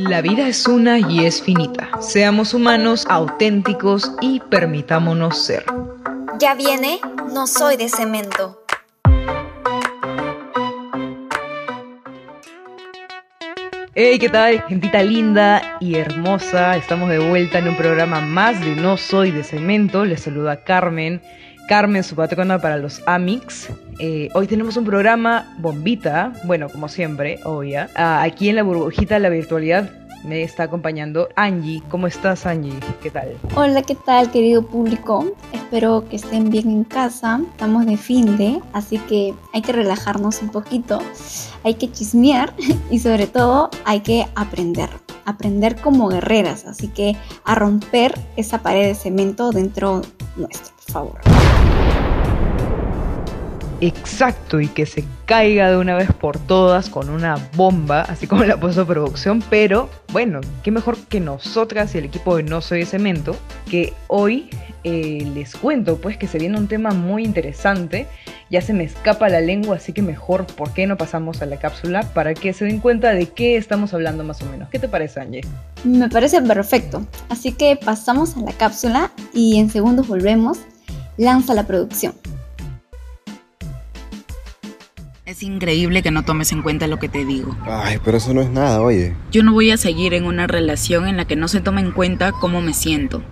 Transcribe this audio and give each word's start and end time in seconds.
La 0.00 0.22
vida 0.22 0.46
es 0.46 0.68
una 0.68 1.00
y 1.00 1.26
es 1.26 1.42
finita. 1.42 1.90
Seamos 2.00 2.54
humanos, 2.54 3.04
auténticos 3.10 4.12
y 4.20 4.38
permitámonos 4.38 5.44
ser. 5.44 5.64
Ya 6.38 6.54
viene, 6.54 7.00
no 7.34 7.48
soy 7.48 7.76
de 7.76 7.88
cemento. 7.88 8.62
Hey, 13.96 14.20
¿qué 14.20 14.28
tal? 14.28 14.62
Gentita 14.68 15.02
linda 15.02 15.76
y 15.80 15.96
hermosa. 15.96 16.76
Estamos 16.76 17.08
de 17.08 17.18
vuelta 17.18 17.58
en 17.58 17.66
un 17.66 17.76
programa 17.76 18.20
más 18.20 18.60
de 18.60 18.76
No 18.76 18.96
Soy 18.96 19.32
de 19.32 19.42
Cemento. 19.42 20.04
Les 20.04 20.20
saluda 20.20 20.62
Carmen. 20.62 21.20
Carmen, 21.68 22.02
su 22.02 22.16
patrona 22.16 22.58
para 22.58 22.78
los 22.78 23.02
Amix. 23.04 23.68
Eh, 24.00 24.30
hoy 24.32 24.46
tenemos 24.46 24.78
un 24.78 24.86
programa 24.86 25.54
bombita, 25.58 26.32
bueno, 26.44 26.70
como 26.70 26.88
siempre, 26.88 27.40
obvia. 27.44 27.90
Ah, 27.94 28.22
aquí 28.22 28.48
en 28.48 28.56
la 28.56 28.62
burbujita 28.62 29.14
de 29.16 29.20
la 29.20 29.28
virtualidad 29.28 29.90
me 30.24 30.42
está 30.42 30.62
acompañando 30.62 31.28
Angie. 31.36 31.82
¿Cómo 31.90 32.06
estás, 32.06 32.46
Angie? 32.46 32.72
¿Qué 33.02 33.10
tal? 33.10 33.36
Hola, 33.54 33.82
¿qué 33.82 33.94
tal, 33.94 34.30
querido 34.30 34.66
público? 34.66 35.26
Espero 35.52 36.08
que 36.08 36.16
estén 36.16 36.48
bien 36.48 36.70
en 36.70 36.84
casa. 36.84 37.38
Estamos 37.50 37.84
de 37.84 37.98
fin 37.98 38.38
de, 38.38 38.62
así 38.72 38.96
que 39.00 39.34
hay 39.52 39.60
que 39.60 39.72
relajarnos 39.72 40.40
un 40.40 40.48
poquito, 40.48 41.00
hay 41.64 41.74
que 41.74 41.92
chismear 41.92 42.54
y 42.90 42.98
sobre 42.98 43.26
todo 43.26 43.68
hay 43.84 44.00
que 44.00 44.26
aprender. 44.36 44.88
Aprender 45.28 45.76
como 45.76 46.08
guerreras, 46.08 46.64
así 46.64 46.88
que 46.88 47.14
a 47.44 47.54
romper 47.54 48.18
esa 48.36 48.62
pared 48.62 48.86
de 48.88 48.94
cemento 48.94 49.50
dentro 49.50 50.00
nuestro, 50.36 50.74
por 50.76 50.92
favor. 50.92 51.87
Exacto, 53.80 54.60
y 54.60 54.66
que 54.66 54.86
se 54.86 55.04
caiga 55.24 55.70
de 55.70 55.76
una 55.76 55.94
vez 55.94 56.10
por 56.12 56.38
todas 56.38 56.88
con 56.88 57.10
una 57.10 57.36
bomba, 57.54 58.02
así 58.02 58.26
como 58.26 58.42
la 58.44 58.58
puso 58.58 58.86
producción, 58.86 59.42
pero 59.48 59.88
bueno, 60.12 60.40
qué 60.64 60.72
mejor 60.72 60.96
que 60.96 61.20
nosotras 61.20 61.94
y 61.94 61.98
el 61.98 62.06
equipo 62.06 62.36
de 62.36 62.42
No 62.42 62.60
Soy 62.60 62.80
de 62.80 62.86
Cemento, 62.86 63.36
que 63.70 63.92
hoy 64.08 64.50
eh, 64.82 65.30
les 65.32 65.54
cuento 65.54 65.98
pues 65.98 66.16
que 66.16 66.26
se 66.26 66.38
viene 66.38 66.58
un 66.58 66.66
tema 66.66 66.90
muy 66.90 67.24
interesante, 67.24 68.08
ya 68.50 68.60
se 68.62 68.72
me 68.72 68.82
escapa 68.82 69.28
la 69.28 69.40
lengua, 69.40 69.76
así 69.76 69.92
que 69.92 70.02
mejor, 70.02 70.46
¿por 70.46 70.72
qué 70.72 70.88
no 70.88 70.96
pasamos 70.96 71.40
a 71.40 71.46
la 71.46 71.58
cápsula 71.58 72.02
para 72.14 72.34
que 72.34 72.52
se 72.52 72.64
den 72.64 72.80
cuenta 72.80 73.12
de 73.12 73.26
qué 73.26 73.56
estamos 73.56 73.94
hablando 73.94 74.24
más 74.24 74.42
o 74.42 74.46
menos? 74.46 74.70
¿Qué 74.70 74.80
te 74.80 74.88
parece, 74.88 75.20
Angie? 75.20 75.42
Me 75.84 76.08
parece 76.08 76.42
perfecto, 76.42 77.06
así 77.28 77.52
que 77.52 77.76
pasamos 77.76 78.36
a 78.36 78.40
la 78.40 78.52
cápsula 78.52 79.12
y 79.32 79.58
en 79.58 79.70
segundos 79.70 80.08
volvemos. 80.08 80.58
Lanza 81.16 81.52
la 81.52 81.66
producción. 81.66 82.14
Es 85.28 85.42
increíble 85.42 86.02
que 86.02 86.10
no 86.10 86.22
tomes 86.22 86.52
en 86.52 86.62
cuenta 86.62 86.86
lo 86.86 86.98
que 86.98 87.10
te 87.10 87.26
digo. 87.26 87.54
Ay, 87.66 87.98
pero 88.02 88.16
eso 88.16 88.32
no 88.32 88.40
es 88.40 88.48
nada, 88.48 88.80
oye. 88.80 89.14
Yo 89.30 89.42
no 89.42 89.52
voy 89.52 89.70
a 89.70 89.76
seguir 89.76 90.14
en 90.14 90.24
una 90.24 90.46
relación 90.46 91.06
en 91.06 91.18
la 91.18 91.26
que 91.26 91.36
no 91.36 91.48
se 91.48 91.60
tome 91.60 91.82
en 91.82 91.90
cuenta 91.90 92.32
cómo 92.32 92.62
me 92.62 92.72
siento. 92.72 93.22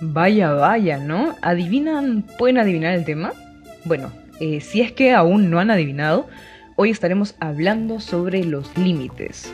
Vaya, 0.00 0.52
vaya, 0.52 0.98
¿no? 0.98 1.34
¿Adivinan? 1.42 2.24
¿Pueden 2.38 2.58
adivinar 2.58 2.94
el 2.94 3.04
tema? 3.04 3.32
Bueno, 3.84 4.12
eh, 4.38 4.60
si 4.60 4.82
es 4.82 4.92
que 4.92 5.12
aún 5.12 5.50
no 5.50 5.58
han 5.58 5.72
adivinado, 5.72 6.28
hoy 6.76 6.90
estaremos 6.90 7.34
hablando 7.40 7.98
sobre 7.98 8.44
los 8.44 8.70
límites. 8.78 9.52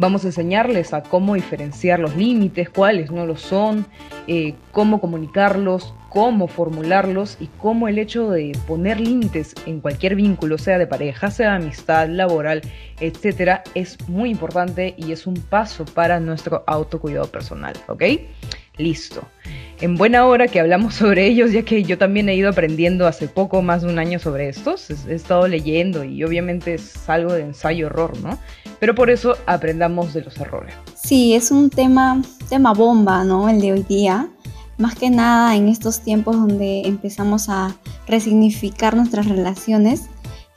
Vamos 0.00 0.24
a 0.24 0.28
enseñarles 0.28 0.94
a 0.94 1.02
cómo 1.02 1.34
diferenciar 1.34 1.98
los 2.00 2.16
límites, 2.16 2.70
cuáles 2.70 3.10
no 3.10 3.26
lo 3.26 3.36
son, 3.36 3.84
eh, 4.26 4.54
cómo 4.72 4.98
comunicarlos, 4.98 5.92
cómo 6.08 6.48
formularlos 6.48 7.36
y 7.38 7.48
cómo 7.58 7.86
el 7.86 7.98
hecho 7.98 8.30
de 8.30 8.58
poner 8.66 8.98
límites 8.98 9.54
en 9.66 9.80
cualquier 9.80 10.14
vínculo, 10.14 10.56
sea 10.56 10.78
de 10.78 10.86
pareja, 10.86 11.30
sea 11.30 11.50
de 11.50 11.56
amistad, 11.56 12.08
laboral, 12.08 12.62
etcétera, 12.98 13.62
es 13.74 13.98
muy 14.08 14.30
importante 14.30 14.94
y 14.96 15.12
es 15.12 15.26
un 15.26 15.34
paso 15.34 15.84
para 15.84 16.18
nuestro 16.18 16.64
autocuidado 16.66 17.26
personal, 17.26 17.74
¿ok? 17.86 18.02
Listo. 18.80 19.22
En 19.80 19.96
buena 19.96 20.26
hora 20.26 20.48
que 20.48 20.60
hablamos 20.60 20.94
sobre 20.96 21.26
ellos, 21.26 21.52
ya 21.52 21.62
que 21.62 21.82
yo 21.82 21.98
también 21.98 22.28
he 22.28 22.34
ido 22.34 22.48
aprendiendo 22.48 23.06
hace 23.06 23.28
poco, 23.28 23.62
más 23.62 23.82
de 23.82 23.88
un 23.88 23.98
año 23.98 24.18
sobre 24.18 24.48
estos. 24.48 24.90
He 24.90 25.14
estado 25.14 25.46
leyendo 25.46 26.04
y 26.04 26.24
obviamente 26.24 26.74
es 26.74 27.08
algo 27.08 27.32
de 27.32 27.42
ensayo-error, 27.42 28.18
¿no? 28.18 28.38
Pero 28.78 28.94
por 28.94 29.10
eso 29.10 29.36
aprendamos 29.46 30.14
de 30.14 30.22
los 30.22 30.38
errores. 30.38 30.74
Sí, 30.94 31.34
es 31.34 31.50
un 31.50 31.70
tema, 31.70 32.22
tema 32.48 32.72
bomba, 32.72 33.24
¿no? 33.24 33.48
El 33.48 33.60
de 33.60 33.72
hoy 33.72 33.82
día. 33.82 34.28
Más 34.78 34.94
que 34.94 35.10
nada 35.10 35.56
en 35.56 35.68
estos 35.68 36.00
tiempos 36.00 36.36
donde 36.36 36.82
empezamos 36.86 37.50
a 37.50 37.76
resignificar 38.06 38.96
nuestras 38.96 39.28
relaciones 39.28 40.06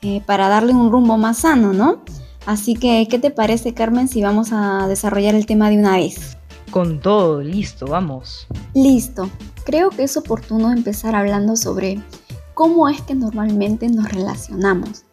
eh, 0.00 0.22
para 0.24 0.48
darle 0.48 0.72
un 0.72 0.90
rumbo 0.90 1.18
más 1.18 1.38
sano, 1.38 1.74
¿no? 1.74 2.02
Así 2.46 2.74
que, 2.74 3.06
¿qué 3.10 3.18
te 3.18 3.30
parece, 3.30 3.74
Carmen, 3.74 4.08
si 4.08 4.22
vamos 4.22 4.48
a 4.52 4.86
desarrollar 4.88 5.34
el 5.34 5.44
tema 5.44 5.68
de 5.68 5.78
una 5.78 5.96
vez? 5.96 6.38
Con 6.74 6.98
todo, 6.98 7.40
listo, 7.40 7.86
vamos. 7.86 8.48
Listo. 8.74 9.30
Creo 9.64 9.90
que 9.90 10.02
es 10.02 10.16
oportuno 10.16 10.72
empezar 10.72 11.14
hablando 11.14 11.54
sobre 11.54 12.02
cómo 12.52 12.88
es 12.88 13.00
que 13.00 13.14
normalmente 13.14 13.88
nos 13.88 14.10
relacionamos. 14.10 15.04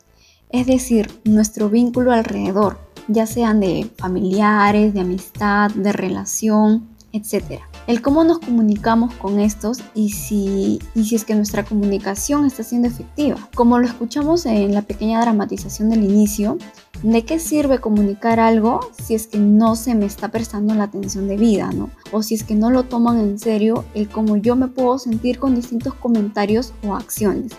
Es 0.50 0.66
decir, 0.66 1.22
nuestro 1.24 1.70
vínculo 1.70 2.14
alrededor, 2.14 2.80
ya 3.08 3.28
sean 3.28 3.60
de 3.60 3.88
familiares, 3.96 4.96
de 4.96 5.02
amistad, 5.02 5.70
de 5.70 5.94
relación, 5.94 6.90
etc. 7.14 7.62
El 7.86 8.02
cómo 8.02 8.24
nos 8.24 8.40
comunicamos 8.40 9.14
con 9.14 9.40
estos 9.40 9.82
y 9.94 10.10
si, 10.10 10.80
y 10.96 11.04
si 11.04 11.16
es 11.16 11.26
que 11.26 11.36
nuestra 11.36 11.64
comunicación 11.64 12.48
está 12.48 12.64
siendo 12.64 12.88
efectiva. 12.88 13.38
Como 13.54 13.78
lo 13.78 13.86
escuchamos 13.86 14.48
en 14.48 14.74
la 14.74 14.82
pequeña 14.82 15.22
dramatización 15.22 15.92
del 15.92 16.06
inicio, 16.06 16.58
¿de 17.04 17.26
qué 17.26 17.40
sirve 17.40 17.80
comunicar 17.80 18.40
algo 18.40 18.80
si 19.02 19.16
es 19.16 19.28
que 19.28 19.38
no 19.38 19.76
se 19.76 19.96
me 19.96 20.06
está 20.06 20.30
prestando 20.30 20.74
la 20.76 20.84
atención 20.84 21.28
debida, 21.28 21.72
¿no? 21.72 21.90
O 22.12 22.22
si 22.22 22.36
es 22.36 22.44
que 22.44 22.56
no 22.56 22.70
lo 22.70 22.84
toman 22.84 23.20
en 23.20 23.40
serio 23.40 23.86
el 23.94 24.10
cómo 24.10 24.38
yo 24.38 24.56
me 24.56 24.68
puedo 24.68 25.00
sentir 25.00 25.40
con 25.40 25.56
distintos 25.56 25.94
comentarios 25.96 26.74
o 26.86 26.96
acciones. 26.96 27.54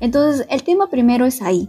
Entonces, 0.00 0.46
el 0.50 0.64
tema 0.64 0.88
primero 0.88 1.26
es 1.26 1.42
ahí, 1.42 1.68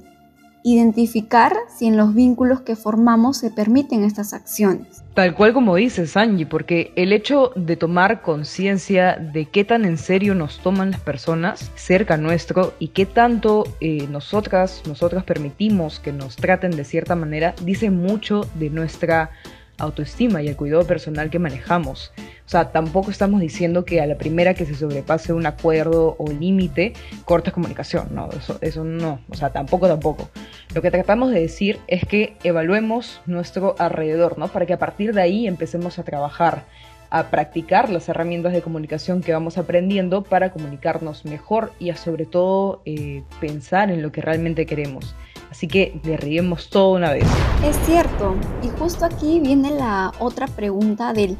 identificar 0.63 1.53
si 1.67 1.87
en 1.87 1.97
los 1.97 2.15
vínculos 2.15 2.61
que 2.61 2.75
formamos 2.75 3.37
se 3.37 3.51
permiten 3.51 4.03
estas 4.03 4.33
acciones. 4.33 5.03
Tal 5.13 5.35
cual 5.35 5.53
como 5.53 5.75
dices, 5.75 6.17
Angie, 6.17 6.47
porque 6.47 6.91
el 6.95 7.13
hecho 7.13 7.51
de 7.55 7.75
tomar 7.75 8.21
conciencia 8.21 9.15
de 9.15 9.45
qué 9.45 9.63
tan 9.63 9.85
en 9.85 9.97
serio 9.97 10.33
nos 10.33 10.57
toman 10.59 10.91
las 10.91 11.01
personas 11.01 11.71
cerca 11.75 12.17
nuestro 12.17 12.73
y 12.79 12.87
qué 12.87 13.05
tanto 13.05 13.65
eh, 13.79 14.07
nosotras, 14.09 14.81
nosotras 14.87 15.23
permitimos 15.23 15.99
que 15.99 16.11
nos 16.11 16.35
traten 16.35 16.71
de 16.71 16.83
cierta 16.83 17.15
manera, 17.15 17.53
dice 17.63 17.91
mucho 17.91 18.47
de 18.55 18.71
nuestra 18.71 19.29
autoestima 19.77 20.41
y 20.41 20.47
el 20.47 20.55
cuidado 20.55 20.85
personal 20.85 21.29
que 21.29 21.39
manejamos. 21.39 22.11
O 22.45 22.49
sea, 22.49 22.71
tampoco 22.71 23.11
estamos 23.11 23.41
diciendo 23.41 23.85
que 23.85 24.01
a 24.01 24.05
la 24.05 24.17
primera 24.17 24.53
que 24.53 24.65
se 24.65 24.75
sobrepase 24.75 25.33
un 25.33 25.45
acuerdo 25.45 26.15
o 26.19 26.31
límite, 26.31 26.93
cortes 27.25 27.53
comunicación. 27.53 28.09
No, 28.11 28.29
eso, 28.31 28.57
eso 28.61 28.83
no. 28.83 29.19
O 29.29 29.35
sea, 29.35 29.51
tampoco, 29.51 29.87
tampoco. 29.87 30.29
Lo 30.73 30.81
que 30.81 30.91
tratamos 30.91 31.31
de 31.31 31.39
decir 31.39 31.79
es 31.87 32.05
que 32.05 32.35
evaluemos 32.43 33.21
nuestro 33.25 33.75
alrededor, 33.79 34.37
¿no? 34.37 34.47
Para 34.49 34.65
que 34.65 34.73
a 34.73 34.79
partir 34.79 35.13
de 35.13 35.21
ahí 35.21 35.47
empecemos 35.47 35.99
a 35.99 36.03
trabajar, 36.03 36.65
a 37.09 37.29
practicar 37.29 37.89
las 37.89 38.09
herramientas 38.09 38.53
de 38.53 38.61
comunicación 38.61 39.21
que 39.21 39.33
vamos 39.33 39.57
aprendiendo 39.57 40.23
para 40.23 40.51
comunicarnos 40.51 41.25
mejor 41.25 41.71
y 41.79 41.91
sobre 41.93 42.25
todo 42.25 42.81
eh, 42.85 43.23
pensar 43.39 43.91
en 43.91 44.01
lo 44.01 44.11
que 44.11 44.21
realmente 44.21 44.65
queremos. 44.65 45.15
Así 45.53 45.67
que 45.67 46.01
derribemos 46.03 46.71
todo 46.71 46.93
una 46.93 47.13
vez. 47.13 47.27
Es 47.63 47.77
cierto, 47.85 48.35
y 48.63 48.69
justo 48.69 49.05
aquí 49.05 49.39
viene 49.39 49.69
la 49.69 50.11
otra 50.17 50.47
pregunta 50.47 51.13
del 51.13 51.37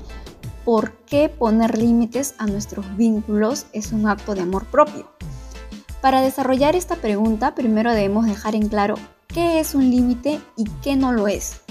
por 0.64 0.92
qué 1.08 1.30
poner 1.30 1.80
límites 1.80 2.36
a 2.38 2.46
nuestros 2.46 2.96
vínculos 2.96 3.66
es 3.74 3.92
un 3.92 4.08
acto 4.08 4.36
de 4.36 4.42
amor 4.42 4.68
propio. 4.68 5.10
Para 6.00 6.22
desarrollar 6.22 6.76
esta 6.76 6.98
pregunta, 6.98 7.56
primero 7.56 7.92
debemos 7.92 8.28
dejar 8.28 8.54
en 8.54 8.70
claro 8.70 9.00
qué 9.30 9.60
es 9.60 9.74
un 9.74 9.90
límite 9.90 10.40
y 10.56 10.66
qué 10.84 10.96
no 10.96 11.12
lo 11.12 11.28
es. 11.28 11.62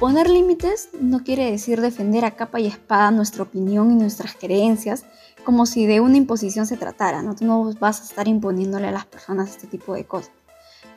Poner 0.00 0.30
límites 0.30 0.88
no 0.98 1.22
quiere 1.22 1.50
decir 1.50 1.82
defender 1.82 2.24
a 2.24 2.30
capa 2.30 2.60
y 2.60 2.66
espada 2.66 3.10
nuestra 3.10 3.42
opinión 3.42 3.92
y 3.92 3.96
nuestras 3.96 4.34
creencias 4.34 5.04
como 5.44 5.66
si 5.66 5.84
de 5.84 6.00
una 6.00 6.16
imposición 6.16 6.66
se 6.66 6.78
tratara, 6.78 7.20
¿no? 7.20 7.36
Tú 7.36 7.44
no 7.44 7.74
vas 7.74 8.00
a 8.00 8.04
estar 8.04 8.26
imponiéndole 8.26 8.88
a 8.88 8.92
las 8.92 9.04
personas 9.04 9.50
este 9.50 9.66
tipo 9.66 9.92
de 9.92 10.06
cosas. 10.06 10.37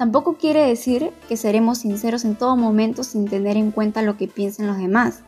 Tampoco 0.02 0.34
quiere 0.34 0.66
decir 0.66 1.12
que 1.30 1.38
seremos 1.38 1.78
sinceros 1.78 2.26
en 2.26 2.36
todo 2.36 2.58
momento 2.58 3.04
sin 3.04 3.28
tener 3.28 3.56
en 3.56 3.70
cuenta 3.70 4.02
lo 4.02 4.18
que 4.18 4.28
piensen 4.28 4.66
los 4.66 4.80
demás. 4.80 5.20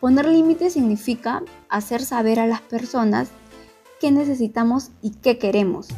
Poner 0.00 0.26
límites 0.26 0.74
significa 0.74 1.42
hacer 1.70 2.04
saber 2.04 2.38
a 2.38 2.46
las 2.46 2.60
personas 2.60 3.30
qué 4.02 4.10
necesitamos 4.10 4.90
y 5.00 5.12
qué 5.12 5.38
queremos, 5.38 5.88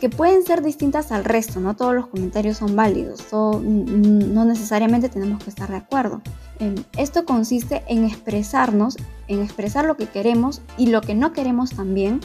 que 0.00 0.08
pueden 0.08 0.44
ser 0.44 0.62
distintas 0.62 1.10
al 1.10 1.24
resto, 1.24 1.58
no 1.58 1.74
todos 1.74 1.92
los 1.92 2.06
comentarios 2.06 2.58
son 2.58 2.76
válidos, 2.76 3.26
no 3.32 4.44
necesariamente 4.44 5.08
tenemos 5.08 5.42
que 5.42 5.50
estar 5.50 5.68
de 5.68 5.78
acuerdo. 5.78 6.22
Em, 6.60 6.76
esto 6.96 7.24
consiste 7.24 7.82
en 7.88 8.04
expresarnos, 8.04 8.96
en 9.26 9.42
expresar 9.42 9.86
lo 9.86 9.96
que 9.96 10.06
queremos 10.06 10.62
y 10.78 10.86
lo 10.86 11.00
que 11.00 11.16
no 11.16 11.32
queremos 11.32 11.70
también, 11.70 12.20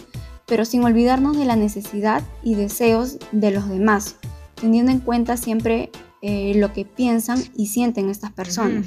pero 0.45 0.65
sin 0.65 0.83
olvidarnos 0.83 1.35
de 1.35 1.45
la 1.45 1.55
necesidad 1.55 2.21
y 2.43 2.53
deseos 2.53 3.17
de 3.31 3.49
los 3.49 3.67
demás, 3.67 4.17
teniendo 4.61 4.91
en 4.91 4.99
cuenta 4.99 5.35
siempre 5.35 5.89
eh, 6.21 6.53
lo 6.55 6.71
que 6.71 6.85
piensan 6.85 7.39
y 7.57 7.67
sienten 7.67 8.09
estas 8.09 8.31
personas. 8.31 8.85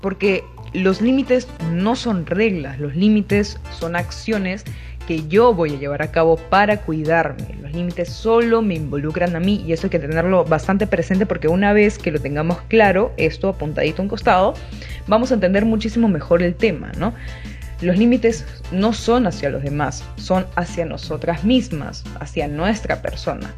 Porque 0.00 0.44
los 0.74 1.00
límites 1.00 1.48
no 1.72 1.96
son 1.96 2.26
reglas, 2.26 2.78
los 2.78 2.94
límites 2.94 3.58
son 3.78 3.96
acciones 3.96 4.64
que 5.06 5.26
yo 5.28 5.52
voy 5.52 5.74
a 5.74 5.78
llevar 5.78 6.02
a 6.02 6.10
cabo 6.10 6.36
para 6.36 6.80
cuidarme. 6.80 7.56
Los 7.60 7.72
límites 7.72 8.08
solo 8.08 8.62
me 8.62 8.74
involucran 8.74 9.34
a 9.36 9.40
mí 9.40 9.62
y 9.66 9.72
eso 9.72 9.86
hay 9.86 9.90
que 9.90 9.98
tenerlo 9.98 10.44
bastante 10.44 10.86
presente 10.86 11.26
porque 11.26 11.48
una 11.48 11.72
vez 11.72 11.98
que 11.98 12.10
lo 12.10 12.20
tengamos 12.20 12.58
claro, 12.68 13.12
esto 13.16 13.48
apuntadito 13.48 14.00
a 14.00 14.04
un 14.04 14.08
costado, 14.08 14.54
vamos 15.06 15.30
a 15.30 15.34
entender 15.34 15.64
muchísimo 15.64 16.08
mejor 16.08 16.42
el 16.42 16.54
tema, 16.54 16.92
¿no? 16.98 17.14
Los 17.80 17.98
límites 17.98 18.46
no 18.72 18.92
son 18.92 19.26
hacia 19.26 19.50
los 19.50 19.62
demás, 19.62 20.04
son 20.16 20.46
hacia 20.56 20.86
nosotras 20.86 21.44
mismas, 21.44 22.04
hacia 22.20 22.48
nuestra 22.48 23.02
persona. 23.02 23.54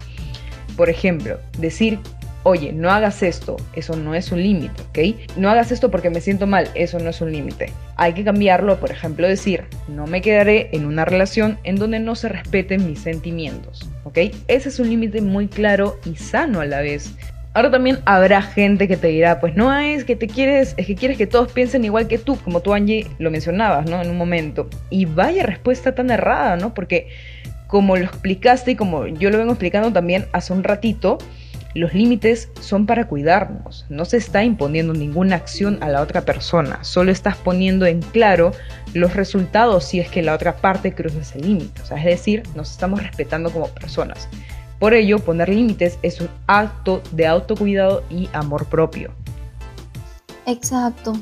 Por 0.76 0.90
ejemplo, 0.90 1.38
decir 1.58 1.98
oye, 2.46 2.72
no 2.72 2.92
hagas 2.92 3.24
esto, 3.24 3.56
eso 3.74 3.96
no 3.96 4.14
es 4.14 4.30
un 4.30 4.40
límite, 4.40 4.80
¿ok? 4.90 5.36
No 5.36 5.50
hagas 5.50 5.72
esto 5.72 5.90
porque 5.90 6.10
me 6.10 6.20
siento 6.20 6.46
mal, 6.46 6.70
eso 6.76 7.00
no 7.00 7.10
es 7.10 7.20
un 7.20 7.32
límite. 7.32 7.72
Hay 7.96 8.12
que 8.12 8.22
cambiarlo, 8.22 8.78
por 8.78 8.92
ejemplo, 8.92 9.26
decir, 9.26 9.64
no 9.88 10.06
me 10.06 10.22
quedaré 10.22 10.68
en 10.70 10.86
una 10.86 11.04
relación 11.04 11.58
en 11.64 11.74
donde 11.74 11.98
no 11.98 12.14
se 12.14 12.28
respeten 12.28 12.86
mis 12.86 13.00
sentimientos, 13.00 13.90
¿ok? 14.04 14.18
Ese 14.46 14.68
es 14.68 14.78
un 14.78 14.88
límite 14.88 15.22
muy 15.22 15.48
claro 15.48 15.98
y 16.04 16.14
sano 16.14 16.60
a 16.60 16.66
la 16.66 16.82
vez. 16.82 17.16
Ahora 17.52 17.72
también 17.72 17.98
habrá 18.04 18.42
gente 18.42 18.86
que 18.86 18.96
te 18.96 19.08
dirá, 19.08 19.40
pues 19.40 19.56
no 19.56 19.76
es 19.76 20.04
que 20.04 20.14
te 20.14 20.28
quieres, 20.28 20.74
es 20.76 20.86
que 20.86 20.94
quieres 20.94 21.18
que 21.18 21.26
todos 21.26 21.50
piensen 21.50 21.84
igual 21.84 22.06
que 22.06 22.18
tú, 22.18 22.38
como 22.44 22.60
tú 22.60 22.74
Angie 22.74 23.08
lo 23.18 23.32
mencionabas, 23.32 23.90
¿no? 23.90 24.00
En 24.00 24.08
un 24.08 24.18
momento. 24.18 24.68
Y 24.88 25.06
vaya 25.06 25.42
respuesta 25.42 25.96
tan 25.96 26.10
errada, 26.10 26.56
¿no? 26.56 26.74
Porque 26.74 27.08
como 27.66 27.96
lo 27.96 28.04
explicaste 28.04 28.72
y 28.72 28.76
como 28.76 29.06
yo 29.06 29.30
lo 29.30 29.38
vengo 29.38 29.52
explicando 29.52 29.92
también 29.92 30.26
hace 30.32 30.52
un 30.52 30.64
ratito, 30.64 31.18
los 31.74 31.92
límites 31.92 32.48
son 32.60 32.86
para 32.86 33.06
cuidarnos, 33.06 33.84
no 33.90 34.06
se 34.06 34.16
está 34.16 34.42
imponiendo 34.42 34.94
ninguna 34.94 35.36
acción 35.36 35.78
a 35.82 35.88
la 35.88 36.00
otra 36.00 36.22
persona, 36.22 36.82
solo 36.82 37.12
estás 37.12 37.36
poniendo 37.36 37.84
en 37.84 38.00
claro 38.00 38.52
los 38.94 39.14
resultados 39.14 39.84
si 39.84 40.00
es 40.00 40.08
que 40.08 40.22
la 40.22 40.34
otra 40.34 40.56
parte 40.56 40.94
cruza 40.94 41.20
ese 41.20 41.38
límite, 41.38 41.82
o 41.82 41.84
sea, 41.84 41.98
es 41.98 42.04
decir, 42.04 42.42
nos 42.54 42.70
estamos 42.70 43.02
respetando 43.02 43.50
como 43.50 43.68
personas. 43.68 44.28
Por 44.78 44.94
ello, 44.94 45.18
poner 45.18 45.48
límites 45.48 45.98
es 46.02 46.20
un 46.20 46.28
acto 46.46 47.02
de 47.12 47.26
autocuidado 47.26 48.02
y 48.10 48.28
amor 48.32 48.66
propio. 48.66 49.10
Exacto. 50.46 51.14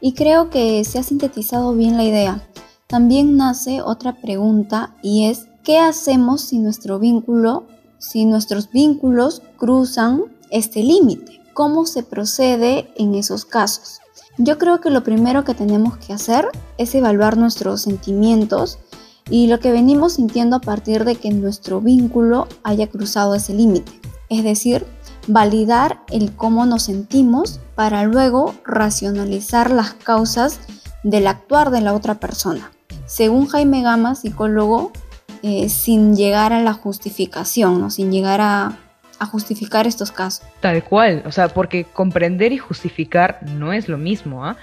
Y 0.00 0.14
creo 0.14 0.50
que 0.50 0.84
se 0.84 0.98
ha 0.98 1.02
sintetizado 1.02 1.74
bien 1.74 1.96
la 1.96 2.04
idea. 2.04 2.42
También 2.86 3.36
nace 3.36 3.80
otra 3.82 4.12
pregunta 4.20 4.94
y 5.02 5.28
es, 5.28 5.48
¿qué 5.64 5.78
hacemos 5.78 6.42
si 6.42 6.58
nuestro 6.58 6.98
vínculo 6.98 7.66
si 8.04 8.26
nuestros 8.26 8.70
vínculos 8.70 9.42
cruzan 9.56 10.24
este 10.50 10.82
límite. 10.82 11.40
¿Cómo 11.54 11.86
se 11.86 12.02
procede 12.02 12.92
en 12.96 13.14
esos 13.14 13.44
casos? 13.44 14.00
Yo 14.36 14.58
creo 14.58 14.80
que 14.80 14.90
lo 14.90 15.04
primero 15.04 15.44
que 15.44 15.54
tenemos 15.54 15.96
que 15.96 16.12
hacer 16.12 16.48
es 16.76 16.94
evaluar 16.94 17.36
nuestros 17.36 17.82
sentimientos 17.82 18.78
y 19.30 19.46
lo 19.46 19.58
que 19.58 19.72
venimos 19.72 20.14
sintiendo 20.14 20.56
a 20.56 20.60
partir 20.60 21.04
de 21.04 21.14
que 21.14 21.30
nuestro 21.30 21.80
vínculo 21.80 22.46
haya 22.62 22.88
cruzado 22.88 23.34
ese 23.34 23.54
límite. 23.54 23.92
Es 24.28 24.44
decir, 24.44 24.84
validar 25.28 26.02
el 26.10 26.34
cómo 26.34 26.66
nos 26.66 26.82
sentimos 26.82 27.60
para 27.74 28.04
luego 28.04 28.54
racionalizar 28.64 29.70
las 29.70 29.94
causas 29.94 30.58
del 31.04 31.26
actuar 31.26 31.70
de 31.70 31.80
la 31.80 31.94
otra 31.94 32.16
persona. 32.16 32.70
Según 33.06 33.46
Jaime 33.46 33.82
Gama, 33.82 34.14
psicólogo, 34.14 34.90
eh, 35.46 35.68
sin 35.68 36.16
llegar 36.16 36.54
a 36.54 36.62
la 36.62 36.72
justificación, 36.72 37.78
¿no? 37.78 37.90
sin 37.90 38.10
llegar 38.10 38.40
a, 38.40 38.78
justificar 39.30 39.86
estos 39.86 40.10
casos. 40.10 40.46
Tal 40.60 40.84
cual, 40.84 41.22
o 41.26 41.32
sea, 41.32 41.48
porque 41.48 41.84
comprender 41.84 42.52
y 42.52 42.58
justificar 42.58 43.40
no 43.42 43.72
es 43.72 43.88
lo 43.88 43.96
mismo, 43.96 44.44
¿ah? 44.44 44.56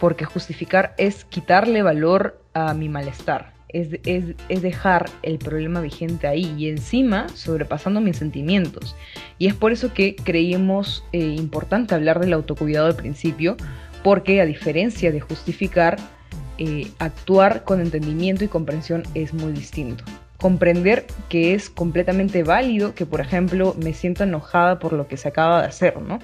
porque 0.00 0.24
justificar 0.24 0.94
es 0.96 1.24
quitarle 1.24 1.82
valor 1.82 2.40
a 2.52 2.72
mi 2.74 2.88
malestar. 2.88 3.52
Es, 3.68 3.90
dejar 4.48 5.08
el 5.22 5.38
problema 5.38 5.80
vigente 5.80 6.26
ahí 6.26 6.54
y 6.56 6.68
encima 6.68 7.28
sobrepasando 7.34 8.00
mis 8.00 8.16
sentimientos. 8.16 8.94
Y 9.38 9.46
es 9.46 9.54
por 9.54 9.72
eso 9.72 9.92
que 9.92 10.14
creímos 10.14 11.04
eh, 11.12 11.18
importante 11.18 11.94
hablar 11.94 12.20
del 12.20 12.32
autocuidado 12.32 12.86
al 12.86 12.96
principio, 12.96 13.56
porque 14.02 14.40
a 14.40 14.46
diferencia 14.46 15.10
de 15.10 15.20
justificar, 15.20 15.98
eh, 16.58 16.90
actuar 16.98 17.64
con 17.64 17.80
entendimiento 17.80 18.44
y 18.44 18.48
comprensión 18.48 19.02
es 19.14 19.34
muy 19.34 19.52
distinto. 19.52 20.04
Comprender 20.38 21.06
que 21.28 21.54
es 21.54 21.70
completamente 21.70 22.42
válido 22.42 22.94
que, 22.94 23.06
por 23.06 23.20
ejemplo, 23.20 23.74
me 23.78 23.94
siento 23.94 24.24
enojada 24.24 24.78
por 24.78 24.92
lo 24.92 25.06
que 25.06 25.16
se 25.16 25.28
acaba 25.28 25.62
de 25.62 25.68
hacer, 25.68 26.00
¿no? 26.00 26.18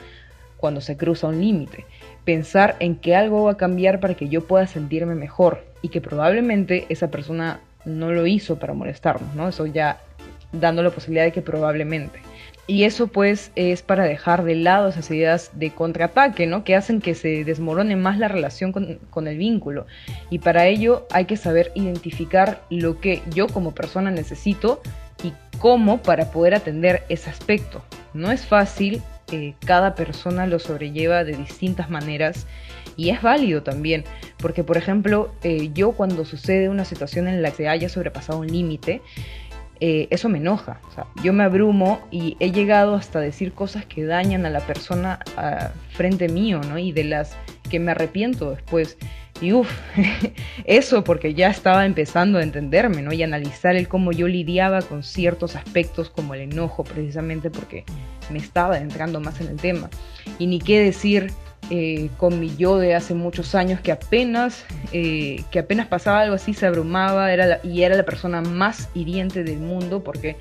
Cuando 0.56 0.80
se 0.80 0.96
cruza 0.96 1.28
un 1.28 1.40
límite. 1.40 1.86
Pensar 2.24 2.76
en 2.80 2.96
que 2.96 3.14
algo 3.14 3.44
va 3.44 3.52
a 3.52 3.56
cambiar 3.56 4.00
para 4.00 4.14
que 4.14 4.28
yo 4.28 4.46
pueda 4.46 4.66
sentirme 4.66 5.14
mejor 5.14 5.64
y 5.82 5.88
que 5.88 6.00
probablemente 6.00 6.86
esa 6.88 7.10
persona 7.10 7.60
no 7.84 8.10
lo 8.10 8.26
hizo 8.26 8.58
para 8.58 8.74
molestarnos, 8.74 9.34
¿no? 9.34 9.48
Eso 9.48 9.66
ya 9.66 10.00
dando 10.52 10.82
la 10.82 10.90
posibilidad 10.90 11.24
de 11.24 11.32
que 11.32 11.42
probablemente. 11.42 12.20
Y 12.70 12.84
eso 12.84 13.06
pues 13.06 13.50
es 13.56 13.80
para 13.80 14.04
dejar 14.04 14.44
de 14.44 14.54
lado 14.54 14.90
esas 14.90 15.10
ideas 15.10 15.50
de 15.54 15.70
contraataque, 15.70 16.46
¿no? 16.46 16.64
Que 16.64 16.76
hacen 16.76 17.00
que 17.00 17.14
se 17.14 17.42
desmorone 17.42 17.96
más 17.96 18.18
la 18.18 18.28
relación 18.28 18.72
con, 18.72 19.26
el 19.26 19.38
vínculo. 19.38 19.86
Y 20.28 20.40
para 20.40 20.66
ello 20.66 21.06
hay 21.10 21.24
que 21.24 21.38
saber 21.38 21.72
identificar 21.74 22.60
lo 22.68 23.00
que 23.00 23.22
yo 23.34 23.46
como 23.46 23.74
persona 23.74 24.10
necesito 24.10 24.82
y 25.24 25.32
cómo 25.58 26.02
para 26.02 26.30
poder 26.30 26.54
atender 26.54 27.04
ese 27.08 27.30
aspecto. 27.30 27.82
No 28.12 28.30
es 28.30 28.44
fácil, 28.44 29.00
eh, 29.32 29.54
cada 29.64 29.94
persona 29.94 30.46
lo 30.46 30.58
sobrelleva 30.58 31.24
de 31.24 31.38
distintas 31.38 31.88
maneras 31.88 32.46
y 32.98 33.08
es 33.08 33.22
válido 33.22 33.62
también, 33.62 34.04
porque 34.38 34.62
por 34.62 34.76
ejemplo, 34.76 35.32
eh, 35.42 35.70
yo 35.72 35.92
cuando 35.92 36.26
sucede 36.26 36.68
una 36.68 36.84
situación 36.84 37.28
en 37.28 37.40
la 37.40 37.50
que 37.50 37.68
haya 37.68 37.88
sobrepasado 37.88 38.40
un 38.40 38.48
límite, 38.48 39.00
eh, 39.80 40.08
eso 40.10 40.28
me 40.28 40.38
enoja. 40.38 40.80
yo 41.22 41.32
me 41.32 41.44
abrumo 41.44 42.00
y 42.10 42.36
he 42.40 42.50
llegado 42.50 42.94
hasta 42.94 43.20
decir 43.20 43.52
cosas 43.52 43.86
que 43.86 44.04
dañan 44.04 44.46
a 44.46 44.50
la 44.50 44.60
persona 44.60 45.20
frente 45.90 46.28
mío, 46.28 46.60
¿no? 46.68 46.78
Y 46.78 46.92
de 46.92 47.04
las 47.04 47.36
que 47.70 47.78
me 47.78 47.92
arrepiento 47.92 48.50
después. 48.50 48.96
Y 49.40 49.52
uff, 49.52 49.70
eso 50.64 51.04
porque 51.04 51.34
ya 51.34 51.48
estaba 51.48 51.86
empezando 51.86 52.38
a 52.38 52.42
entenderme, 52.42 53.02
¿no? 53.02 53.12
Y 53.12 53.22
analizar 53.22 53.76
el 53.76 53.88
cómo 53.88 54.10
yo 54.10 54.26
lidiaba 54.26 54.82
con 54.82 55.02
ciertos 55.02 55.54
aspectos 55.54 56.10
como 56.10 56.34
el 56.34 56.40
enojo, 56.40 56.82
precisamente 56.82 57.50
porque 57.50 57.84
me 58.30 58.38
estaba 58.38 58.78
entrando 58.78 59.20
más 59.20 59.40
en 59.40 59.48
el 59.48 59.56
tema. 59.56 59.90
Y 60.38 60.46
ni 60.48 60.58
qué 60.58 60.80
decir 60.80 61.30
eh, 61.70 62.08
con 62.16 62.40
mi 62.40 62.56
yo 62.56 62.78
de 62.78 62.94
hace 62.94 63.12
muchos 63.12 63.54
años 63.54 63.80
que 63.80 63.92
apenas, 63.92 64.64
eh, 64.92 65.42
que 65.50 65.58
apenas 65.58 65.86
pasaba 65.86 66.20
algo 66.20 66.34
así 66.34 66.54
se 66.54 66.66
abrumaba 66.66 67.30
era 67.30 67.60
y 67.62 67.82
era 67.82 67.94
la 67.94 68.04
persona 68.04 68.40
más 68.40 68.88
hiriente 68.94 69.44
del 69.44 69.58
mundo 69.58 70.02
porque 70.02 70.36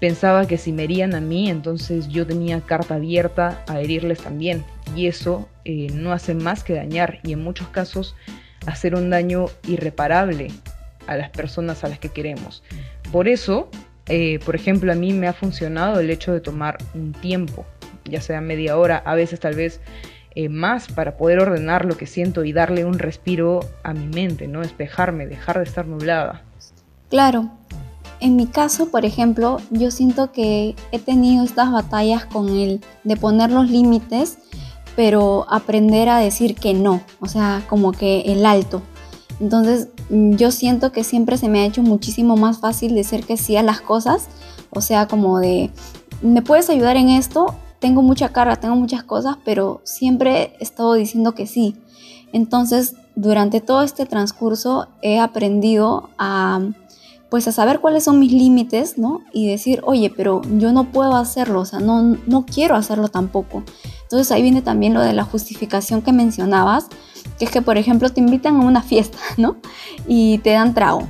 pensaba 0.00 0.46
que 0.46 0.58
si 0.58 0.72
me 0.72 0.84
herían 0.84 1.14
a 1.14 1.20
mí 1.22 1.48
entonces 1.48 2.08
yo 2.08 2.26
tenía 2.26 2.60
carta 2.60 2.96
abierta 2.96 3.64
a 3.68 3.80
herirles 3.80 4.18
también 4.20 4.62
y 4.94 5.06
eso 5.06 5.48
eh, 5.64 5.86
no 5.94 6.12
hace 6.12 6.34
más 6.34 6.62
que 6.62 6.74
dañar 6.74 7.20
y 7.22 7.32
en 7.32 7.42
muchos 7.42 7.68
casos 7.68 8.14
hacer 8.66 8.94
un 8.94 9.08
daño 9.08 9.46
irreparable 9.66 10.48
a 11.06 11.16
las 11.16 11.30
personas 11.30 11.84
a 11.84 11.88
las 11.88 11.98
que 11.98 12.10
queremos. 12.10 12.62
Por 13.10 13.28
eso, 13.28 13.70
por 14.44 14.54
ejemplo, 14.54 14.92
a 14.92 14.94
mí 14.94 15.14
me 15.14 15.26
ha 15.26 15.32
funcionado 15.32 15.98
el 16.00 16.10
hecho 16.10 16.32
de 16.32 16.40
tomar 16.40 16.76
un 16.94 17.12
tiempo, 17.12 17.64
ya 18.04 18.20
sea 18.20 18.40
media 18.42 18.76
hora, 18.76 19.02
a 19.06 19.14
veces 19.14 19.40
tal 19.40 19.54
vez 19.54 19.80
eh, 20.34 20.48
más 20.48 20.88
para 20.88 21.16
poder 21.16 21.40
ordenar 21.40 21.84
lo 21.84 21.96
que 21.96 22.06
siento 22.06 22.44
y 22.44 22.52
darle 22.52 22.84
un 22.84 22.98
respiro 22.98 23.60
a 23.82 23.92
mi 23.92 24.06
mente, 24.06 24.46
¿no? 24.46 24.60
Despejarme, 24.60 25.26
dejar 25.26 25.58
de 25.58 25.64
estar 25.64 25.86
nublada. 25.86 26.42
Claro. 27.08 27.50
En 28.20 28.36
mi 28.36 28.46
caso, 28.46 28.90
por 28.90 29.04
ejemplo, 29.04 29.60
yo 29.70 29.90
siento 29.90 30.30
que 30.30 30.76
he 30.92 30.98
tenido 30.98 31.42
estas 31.42 31.72
batallas 31.72 32.26
con 32.26 32.50
el 32.50 32.80
de 33.02 33.16
poner 33.16 33.50
los 33.50 33.70
límites, 33.70 34.38
pero 34.94 35.46
aprender 35.48 36.08
a 36.08 36.18
decir 36.18 36.54
que 36.54 36.74
no, 36.74 37.02
o 37.20 37.26
sea, 37.26 37.62
como 37.68 37.92
que 37.92 38.20
el 38.26 38.44
alto. 38.44 38.82
Entonces, 39.40 39.88
yo 40.10 40.50
siento 40.50 40.92
que 40.92 41.02
siempre 41.02 41.38
se 41.38 41.48
me 41.48 41.60
ha 41.60 41.64
hecho 41.64 41.82
muchísimo 41.82 42.36
más 42.36 42.58
fácil 42.58 42.94
decir 42.94 43.24
que 43.24 43.38
sí 43.38 43.56
a 43.56 43.62
las 43.62 43.80
cosas, 43.80 44.28
o 44.68 44.82
sea, 44.82 45.08
como 45.08 45.38
de, 45.38 45.70
¿me 46.20 46.42
puedes 46.42 46.68
ayudar 46.68 46.96
en 46.96 47.08
esto? 47.08 47.54
Tengo 47.80 48.02
mucha 48.02 48.28
carga, 48.28 48.56
tengo 48.56 48.76
muchas 48.76 49.02
cosas, 49.02 49.36
pero 49.44 49.80
siempre 49.84 50.54
he 50.58 50.62
estado 50.62 50.94
diciendo 50.94 51.34
que 51.34 51.46
sí. 51.46 51.76
Entonces, 52.32 52.94
durante 53.16 53.60
todo 53.60 53.82
este 53.82 54.06
transcurso 54.06 54.88
he 55.02 55.18
aprendido 55.18 56.10
a 56.18 56.60
pues 57.30 57.46
a 57.46 57.52
saber 57.52 57.78
cuáles 57.78 58.04
son 58.04 58.18
mis 58.18 58.32
límites, 58.32 58.98
¿no? 58.98 59.20
Y 59.32 59.48
decir, 59.48 59.80
oye, 59.84 60.12
pero 60.14 60.42
yo 60.58 60.72
no 60.72 60.90
puedo 60.90 61.14
hacerlo, 61.14 61.60
o 61.60 61.64
sea, 61.64 61.78
no, 61.78 62.16
no 62.26 62.44
quiero 62.44 62.74
hacerlo 62.74 63.06
tampoco. 63.06 63.62
Entonces 64.02 64.32
ahí 64.32 64.42
viene 64.42 64.62
también 64.62 64.94
lo 64.94 65.00
de 65.00 65.12
la 65.12 65.22
justificación 65.22 66.02
que 66.02 66.12
mencionabas, 66.12 66.88
que 67.38 67.44
es 67.44 67.52
que, 67.52 67.62
por 67.62 67.78
ejemplo, 67.78 68.10
te 68.10 68.20
invitan 68.20 68.56
a 68.56 68.64
una 68.66 68.82
fiesta, 68.82 69.18
¿no? 69.36 69.56
Y 70.08 70.38
te 70.38 70.50
dan 70.50 70.74
trago. 70.74 71.06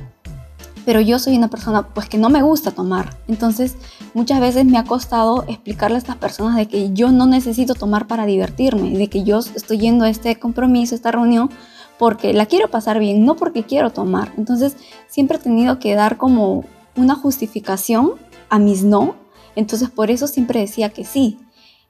Pero 0.85 1.01
yo 1.01 1.17
soy 1.17 1.35
una 1.35 1.49
persona, 1.49 1.87
pues, 1.87 2.07
que 2.07 2.19
no 2.19 2.29
me 2.29 2.43
gusta 2.43 2.69
tomar. 2.69 3.17
Entonces, 3.27 3.75
muchas 4.13 4.39
veces 4.39 4.65
me 4.65 4.77
ha 4.77 4.83
costado 4.83 5.43
explicarle 5.47 5.95
a 5.95 5.99
estas 5.99 6.17
personas 6.17 6.55
de 6.57 6.67
que 6.67 6.91
yo 6.93 7.11
no 7.11 7.25
necesito 7.25 7.75
tomar 7.75 8.07
para 8.07 8.25
divertirme, 8.25 8.97
de 8.97 9.07
que 9.07 9.23
yo 9.23 9.39
estoy 9.39 9.77
yendo 9.77 10.05
a 10.05 10.09
este 10.09 10.37
compromiso, 10.37 10.95
a 10.95 10.97
esta 10.97 11.11
reunión, 11.11 11.49
porque 11.97 12.33
la 12.33 12.45
quiero 12.45 12.69
pasar 12.69 12.99
bien, 12.99 13.25
no 13.25 13.35
porque 13.35 13.63
quiero 13.63 13.91
tomar. 13.91 14.33
Entonces, 14.37 14.75
siempre 15.07 15.37
he 15.37 15.39
tenido 15.39 15.79
que 15.79 15.95
dar 15.95 16.17
como 16.17 16.65
una 16.95 17.15
justificación 17.15 18.13
a 18.49 18.59
mis 18.59 18.83
no, 18.83 19.15
entonces 19.55 19.89
por 19.89 20.11
eso 20.11 20.27
siempre 20.27 20.59
decía 20.59 20.89
que 20.89 21.05
sí. 21.05 21.37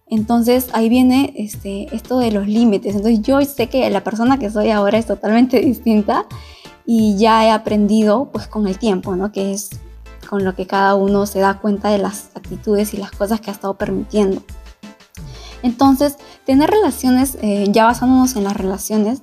Entonces 0.07 0.67
ahí 0.73 0.89
viene 0.89 1.33
este, 1.37 1.87
esto 1.95 2.19
de 2.19 2.31
los 2.31 2.47
límites. 2.47 2.95
Entonces 2.95 3.21
yo 3.21 3.41
sé 3.41 3.67
que 3.67 3.89
la 3.89 4.03
persona 4.03 4.37
que 4.37 4.49
soy 4.49 4.69
ahora 4.69 4.97
es 4.97 5.05
totalmente 5.05 5.59
distinta 5.65 6.25
y 6.85 7.17
ya 7.17 7.45
he 7.45 7.51
aprendido 7.51 8.29
pues 8.31 8.47
con 8.47 8.67
el 8.67 8.77
tiempo, 8.77 9.15
¿no? 9.15 9.31
Que 9.31 9.53
es 9.53 9.69
con 10.31 10.45
lo 10.45 10.55
que 10.55 10.65
cada 10.65 10.95
uno 10.95 11.25
se 11.25 11.39
da 11.39 11.59
cuenta 11.59 11.89
de 11.89 11.97
las 11.97 12.29
actitudes 12.35 12.93
y 12.93 12.97
las 12.97 13.11
cosas 13.11 13.41
que 13.41 13.49
ha 13.49 13.53
estado 13.53 13.73
permitiendo. 13.73 14.41
Entonces, 15.61 16.15
tener 16.45 16.69
relaciones, 16.69 17.37
eh, 17.41 17.65
ya 17.69 17.83
basándonos 17.83 18.37
en 18.37 18.45
las 18.45 18.55
relaciones, 18.55 19.21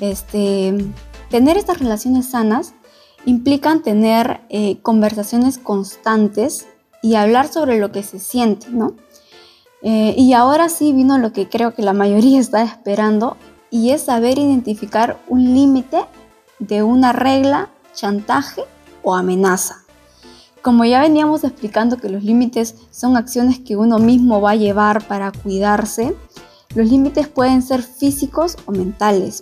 este, 0.00 0.90
tener 1.28 1.58
estas 1.58 1.80
relaciones 1.80 2.30
sanas 2.30 2.72
implican 3.26 3.82
tener 3.82 4.40
eh, 4.48 4.80
conversaciones 4.80 5.58
constantes 5.58 6.66
y 7.02 7.16
hablar 7.16 7.48
sobre 7.48 7.78
lo 7.78 7.92
que 7.92 8.02
se 8.02 8.18
siente, 8.18 8.70
¿no? 8.70 8.94
Eh, 9.82 10.14
y 10.16 10.32
ahora 10.32 10.70
sí 10.70 10.94
vino 10.94 11.18
lo 11.18 11.34
que 11.34 11.50
creo 11.50 11.74
que 11.74 11.82
la 11.82 11.92
mayoría 11.92 12.40
está 12.40 12.62
esperando 12.62 13.36
y 13.70 13.90
es 13.90 14.00
saber 14.00 14.38
identificar 14.38 15.20
un 15.28 15.44
límite 15.52 16.06
de 16.58 16.82
una 16.82 17.12
regla, 17.12 17.68
chantaje 17.92 18.62
o 19.02 19.14
amenaza. 19.14 19.84
Como 20.68 20.84
ya 20.84 21.00
veníamos 21.00 21.44
explicando 21.44 21.96
que 21.96 22.10
los 22.10 22.22
límites 22.22 22.74
son 22.90 23.16
acciones 23.16 23.58
que 23.58 23.78
uno 23.78 23.98
mismo 23.98 24.42
va 24.42 24.50
a 24.50 24.56
llevar 24.56 25.08
para 25.08 25.32
cuidarse, 25.32 26.14
los 26.74 26.90
límites 26.90 27.26
pueden 27.26 27.62
ser 27.62 27.82
físicos 27.82 28.54
o 28.66 28.72
mentales. 28.72 29.40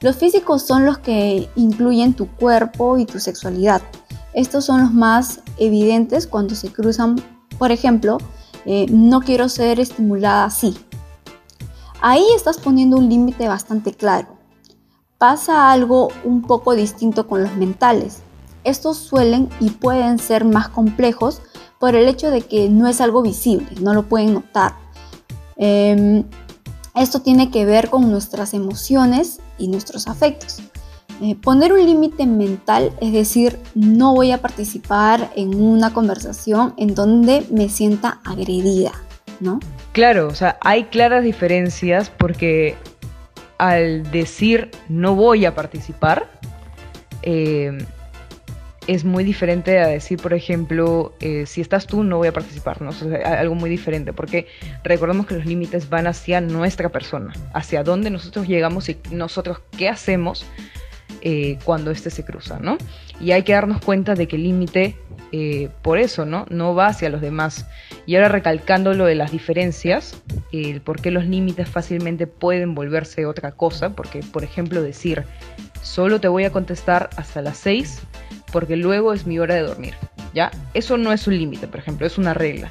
Los 0.00 0.16
físicos 0.16 0.62
son 0.62 0.84
los 0.84 0.98
que 0.98 1.48
incluyen 1.54 2.12
tu 2.12 2.26
cuerpo 2.26 2.98
y 2.98 3.06
tu 3.06 3.20
sexualidad. 3.20 3.82
Estos 4.34 4.64
son 4.64 4.80
los 4.80 4.92
más 4.92 5.42
evidentes 5.58 6.26
cuando 6.26 6.56
se 6.56 6.72
cruzan, 6.72 7.22
por 7.56 7.70
ejemplo, 7.70 8.18
eh, 8.64 8.86
no 8.90 9.20
quiero 9.20 9.48
ser 9.48 9.78
estimulada 9.78 10.46
así. 10.46 10.76
Ahí 12.00 12.26
estás 12.34 12.58
poniendo 12.58 12.96
un 12.96 13.08
límite 13.08 13.46
bastante 13.46 13.92
claro. 13.92 14.36
Pasa 15.18 15.70
algo 15.70 16.08
un 16.24 16.42
poco 16.42 16.74
distinto 16.74 17.28
con 17.28 17.44
los 17.44 17.54
mentales. 17.54 18.22
Estos 18.64 18.96
suelen 18.96 19.48
y 19.60 19.70
pueden 19.70 20.18
ser 20.18 20.44
más 20.44 20.68
complejos 20.68 21.40
por 21.78 21.94
el 21.94 22.08
hecho 22.08 22.30
de 22.30 22.42
que 22.42 22.68
no 22.68 22.88
es 22.88 23.00
algo 23.00 23.22
visible, 23.22 23.66
no 23.80 23.94
lo 23.94 24.04
pueden 24.04 24.34
notar. 24.34 24.74
Em, 25.56 26.24
esto 26.94 27.20
tiene 27.20 27.50
que 27.50 27.64
ver 27.64 27.90
con 27.90 28.10
nuestras 28.10 28.54
emociones 28.54 29.40
y 29.58 29.68
nuestros 29.68 30.08
afectos. 30.08 30.60
Eh, 31.20 31.34
poner 31.34 31.72
un 31.72 31.84
límite 31.84 32.26
mental 32.26 32.92
es 33.00 33.12
decir, 33.12 33.58
no 33.74 34.14
voy 34.14 34.30
a 34.30 34.38
participar 34.38 35.32
en 35.34 35.60
una 35.60 35.92
conversación 35.92 36.74
en 36.76 36.94
donde 36.94 37.44
me 37.50 37.68
sienta 37.68 38.20
agredida, 38.24 38.92
¿no? 39.40 39.58
Claro, 39.92 40.28
o 40.28 40.34
sea, 40.34 40.58
hay 40.60 40.84
claras 40.84 41.24
diferencias 41.24 42.08
porque 42.08 42.76
al 43.58 44.08
decir 44.12 44.70
no 44.88 45.16
voy 45.16 45.44
a 45.44 45.56
participar, 45.56 46.30
eh, 47.22 47.76
es 48.88 49.04
muy 49.04 49.22
diferente 49.22 49.78
a 49.78 49.86
decir, 49.86 50.18
por 50.18 50.32
ejemplo, 50.32 51.14
eh, 51.20 51.44
si 51.46 51.60
estás 51.60 51.86
tú, 51.86 52.04
no 52.04 52.16
voy 52.16 52.28
a 52.28 52.32
participar, 52.32 52.80
¿no? 52.80 52.90
algo 53.22 53.54
muy 53.54 53.68
diferente, 53.68 54.14
porque 54.14 54.46
recordemos 54.82 55.26
que 55.26 55.34
los 55.34 55.44
límites 55.44 55.90
van 55.90 56.06
hacia 56.06 56.40
nuestra 56.40 56.88
persona, 56.88 57.34
hacia 57.52 57.84
dónde 57.84 58.08
nosotros 58.08 58.48
llegamos 58.48 58.88
y 58.88 58.98
nosotros 59.10 59.60
qué 59.76 59.90
hacemos 59.90 60.46
eh, 61.20 61.58
cuando 61.64 61.90
éste 61.90 62.08
se 62.08 62.24
cruza, 62.24 62.60
¿no? 62.60 62.78
Y 63.20 63.32
hay 63.32 63.42
que 63.42 63.52
darnos 63.52 63.82
cuenta 63.82 64.14
de 64.14 64.26
que 64.26 64.36
el 64.36 64.44
límite, 64.44 64.96
eh, 65.32 65.68
por 65.82 65.98
eso, 65.98 66.24
¿no? 66.24 66.46
No 66.48 66.74
va 66.74 66.86
hacia 66.86 67.10
los 67.10 67.20
demás. 67.20 67.66
Y 68.06 68.16
ahora 68.16 68.28
recalcando 68.28 68.94
lo 68.94 69.04
de 69.04 69.16
las 69.16 69.32
diferencias, 69.32 70.22
el 70.50 70.80
por 70.80 71.02
qué 71.02 71.10
los 71.10 71.26
límites 71.26 71.68
fácilmente 71.68 72.26
pueden 72.26 72.74
volverse 72.74 73.26
otra 73.26 73.52
cosa, 73.52 73.90
porque, 73.90 74.20
por 74.20 74.44
ejemplo, 74.44 74.80
decir, 74.80 75.24
solo 75.82 76.20
te 76.20 76.28
voy 76.28 76.44
a 76.44 76.52
contestar 76.52 77.10
hasta 77.16 77.42
las 77.42 77.58
6 77.58 78.00
porque 78.52 78.76
luego 78.76 79.12
es 79.12 79.26
mi 79.26 79.38
hora 79.38 79.54
de 79.54 79.62
dormir. 79.62 79.94
¿Ya? 80.34 80.50
Eso 80.74 80.98
no 80.98 81.12
es 81.12 81.26
un 81.26 81.38
límite, 81.38 81.66
por 81.68 81.80
ejemplo, 81.80 82.06
es 82.06 82.18
una 82.18 82.34
regla. 82.34 82.70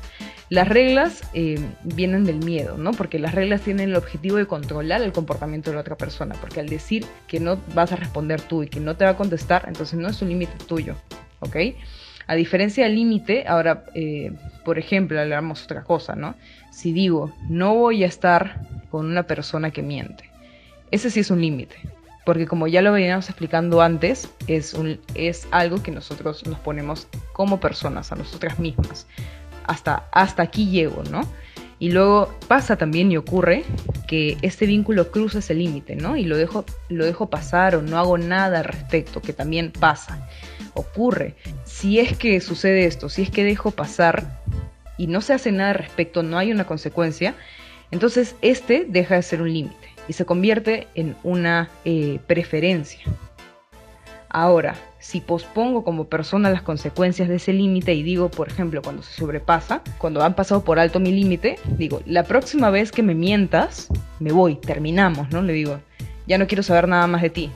Las 0.49 0.69
reglas 0.69 1.23
eh, 1.33 1.59
vienen 1.83 2.23
del 2.23 2.37
miedo, 2.37 2.77
¿no? 2.77 2.91
Porque 2.91 3.19
las 3.19 3.35
reglas 3.35 3.61
tienen 3.61 3.89
el 3.89 3.95
objetivo 3.95 4.37
de 4.37 4.45
controlar 4.45 5.01
el 5.01 5.11
comportamiento 5.11 5.71
de 5.71 5.75
la 5.75 5.81
otra 5.81 5.97
persona, 5.97 6.35
porque 6.39 6.61
al 6.61 6.69
decir 6.69 7.05
que 7.27 7.41
no 7.41 7.59
vas 7.75 7.91
a 7.91 7.97
responder 7.97 8.39
tú 8.39 8.63
y 8.63 8.67
que 8.67 8.79
no 8.79 8.95
te 8.95 9.03
va 9.03 9.11
a 9.11 9.17
contestar, 9.17 9.65
entonces 9.67 9.99
no 9.99 10.07
es 10.07 10.21
un 10.21 10.29
límite 10.29 10.53
tuyo, 10.65 10.95
¿ok? 11.41 11.57
A 12.27 12.35
diferencia 12.35 12.85
del 12.85 12.95
límite, 12.95 13.45
ahora, 13.45 13.85
eh, 13.93 14.31
por 14.63 14.79
ejemplo, 14.79 15.19
hablamos 15.19 15.65
otra 15.65 15.83
cosa, 15.83 16.15
¿no? 16.15 16.35
Si 16.71 16.93
digo, 16.93 17.33
no 17.49 17.75
voy 17.75 18.05
a 18.05 18.07
estar 18.07 18.61
con 18.89 19.05
una 19.05 19.23
persona 19.23 19.71
que 19.71 19.81
miente, 19.81 20.29
ese 20.91 21.09
sí 21.09 21.19
es 21.19 21.29
un 21.29 21.41
límite, 21.41 21.75
porque 22.27 22.45
como 22.45 22.67
ya 22.67 22.81
lo 22.81 22.91
veníamos 22.91 23.29
explicando 23.29 23.81
antes, 23.81 24.27
es, 24.47 24.75
algo 25.51 25.81
que 25.81 25.91
nosotros 25.91 26.45
nos 26.45 26.59
ponemos 26.59 27.07
como 27.31 27.61
personas, 27.61 28.11
a 28.11 28.17
nosotras 28.17 28.59
mismas. 28.59 29.07
Hasta, 29.65 30.09
hasta 30.11 30.43
aquí 30.43 30.69
llego, 30.69 31.03
¿no? 31.09 31.21
Y 31.79 31.91
luego 31.91 32.29
pasa 32.49 32.75
también 32.75 33.09
y 33.13 33.15
ocurre 33.15 33.63
que 34.09 34.35
este 34.41 34.65
vínculo 34.65 35.09
cruza 35.09 35.39
ese 35.39 35.53
límite, 35.53 35.95
¿no? 35.95 36.17
Y 36.17 36.25
lo 36.25 36.35
dejo, 36.35 36.65
lo 36.89 37.05
dejo 37.05 37.29
pasar 37.29 37.77
o 37.77 37.81
no 37.81 37.97
hago 37.97 38.17
nada 38.17 38.59
al 38.59 38.65
respecto, 38.65 39.21
que 39.21 39.31
también 39.31 39.71
pasa, 39.71 40.27
ocurre. 40.73 41.33
Si 41.63 42.01
es 42.01 42.17
que 42.17 42.41
sucede 42.41 42.87
esto, 42.87 43.07
si 43.07 43.21
es 43.21 43.29
que 43.29 43.45
dejo 43.45 43.71
pasar 43.71 44.41
y 44.97 45.07
no 45.07 45.21
se 45.21 45.31
hace 45.31 45.53
nada 45.53 45.69
al 45.69 45.77
respecto, 45.77 46.23
no 46.23 46.37
hay 46.37 46.51
una 46.51 46.65
consecuencia, 46.65 47.35
entonces 47.89 48.35
este 48.41 48.85
deja 48.85 49.15
de 49.15 49.21
ser 49.21 49.41
un 49.41 49.53
límite 49.53 49.96
y 50.07 50.13
se 50.13 50.25
convierte 50.25 50.87
en 50.95 51.15
una 51.23 51.69
eh, 51.85 52.19
preferencia. 52.27 53.01
Ahora, 54.29 54.75
si 54.99 55.21
pospongo 55.21 55.83
como 55.83 56.05
persona 56.05 56.49
las 56.49 56.61
consecuencias 56.61 57.29
de 57.29 57.35
ese 57.35 57.53
límite 57.53 57.93
y 57.93 58.03
digo, 58.03 58.29
por 58.29 58.49
ejemplo, 58.49 58.81
cuando 58.81 59.01
se 59.01 59.13
sobrepasa, 59.13 59.81
cuando 59.97 60.21
han 60.21 60.35
pasado 60.35 60.63
por 60.63 60.79
alto 60.79 60.99
mi 60.99 61.11
límite, 61.11 61.57
digo, 61.77 62.01
la 62.05 62.23
próxima 62.23 62.69
vez 62.69 62.91
que 62.91 63.03
me 63.03 63.15
mientas, 63.15 63.87
me 64.19 64.33
voy, 64.33 64.55
terminamos, 64.55 65.29
¿no? 65.31 65.41
Le 65.41 65.53
digo, 65.53 65.79
ya 66.27 66.37
no 66.37 66.47
quiero 66.47 66.61
saber 66.61 66.89
nada 66.89 67.07
más 67.07 67.21
de 67.21 67.29
ti. 67.29 67.51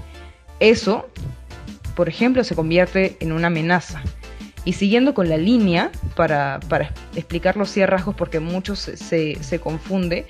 Eso, 0.60 1.10
por 1.96 2.08
ejemplo, 2.08 2.44
se 2.44 2.56
convierte 2.56 3.18
en 3.20 3.34
una 3.34 3.48
amenaza. 3.48 4.02
Y 4.64 4.74
siguiendo 4.74 5.14
con 5.14 5.28
la 5.28 5.38
línea, 5.38 5.92
para, 6.16 6.60
para 6.70 6.94
explicarlo 7.16 7.64
así 7.64 7.82
a 7.82 7.88
rasgos, 7.88 8.16
porque 8.16 8.40
muchos 8.40 8.80
se, 8.80 9.44
se 9.44 9.60
confunde, 9.60 10.28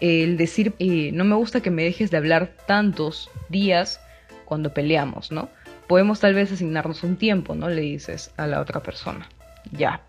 el 0.00 0.36
decir, 0.36 0.74
eh, 0.78 1.10
no 1.12 1.24
me 1.24 1.34
gusta 1.34 1.60
que 1.60 1.70
me 1.70 1.84
dejes 1.84 2.10
de 2.10 2.16
hablar 2.16 2.52
tantos 2.66 3.30
días 3.48 4.00
cuando 4.44 4.72
peleamos, 4.72 5.32
¿no? 5.32 5.48
Podemos 5.86 6.20
tal 6.20 6.34
vez 6.34 6.52
asignarnos 6.52 7.02
un 7.02 7.16
tiempo, 7.16 7.54
¿no? 7.54 7.68
Le 7.68 7.82
dices 7.82 8.32
a 8.36 8.46
la 8.46 8.60
otra 8.60 8.82
persona. 8.82 9.28
Ya. 9.72 10.02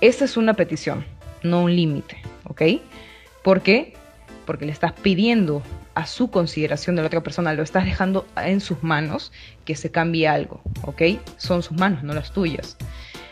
Esta 0.00 0.24
es 0.24 0.36
una 0.36 0.54
petición, 0.54 1.04
no 1.42 1.62
un 1.62 1.74
límite, 1.74 2.18
¿ok? 2.44 2.62
¿Por 3.42 3.62
qué? 3.62 3.94
Porque 4.46 4.66
le 4.66 4.72
estás 4.72 4.92
pidiendo 4.92 5.62
a 5.94 6.06
su 6.06 6.30
consideración 6.30 6.96
de 6.96 7.02
la 7.02 7.06
otra 7.06 7.22
persona, 7.22 7.54
lo 7.54 7.62
estás 7.62 7.84
dejando 7.84 8.26
en 8.36 8.60
sus 8.60 8.82
manos 8.82 9.32
que 9.64 9.76
se 9.76 9.90
cambie 9.90 10.28
algo, 10.28 10.60
¿ok? 10.82 11.02
Son 11.36 11.62
sus 11.62 11.76
manos, 11.76 12.02
no 12.02 12.14
las 12.14 12.32
tuyas. 12.32 12.76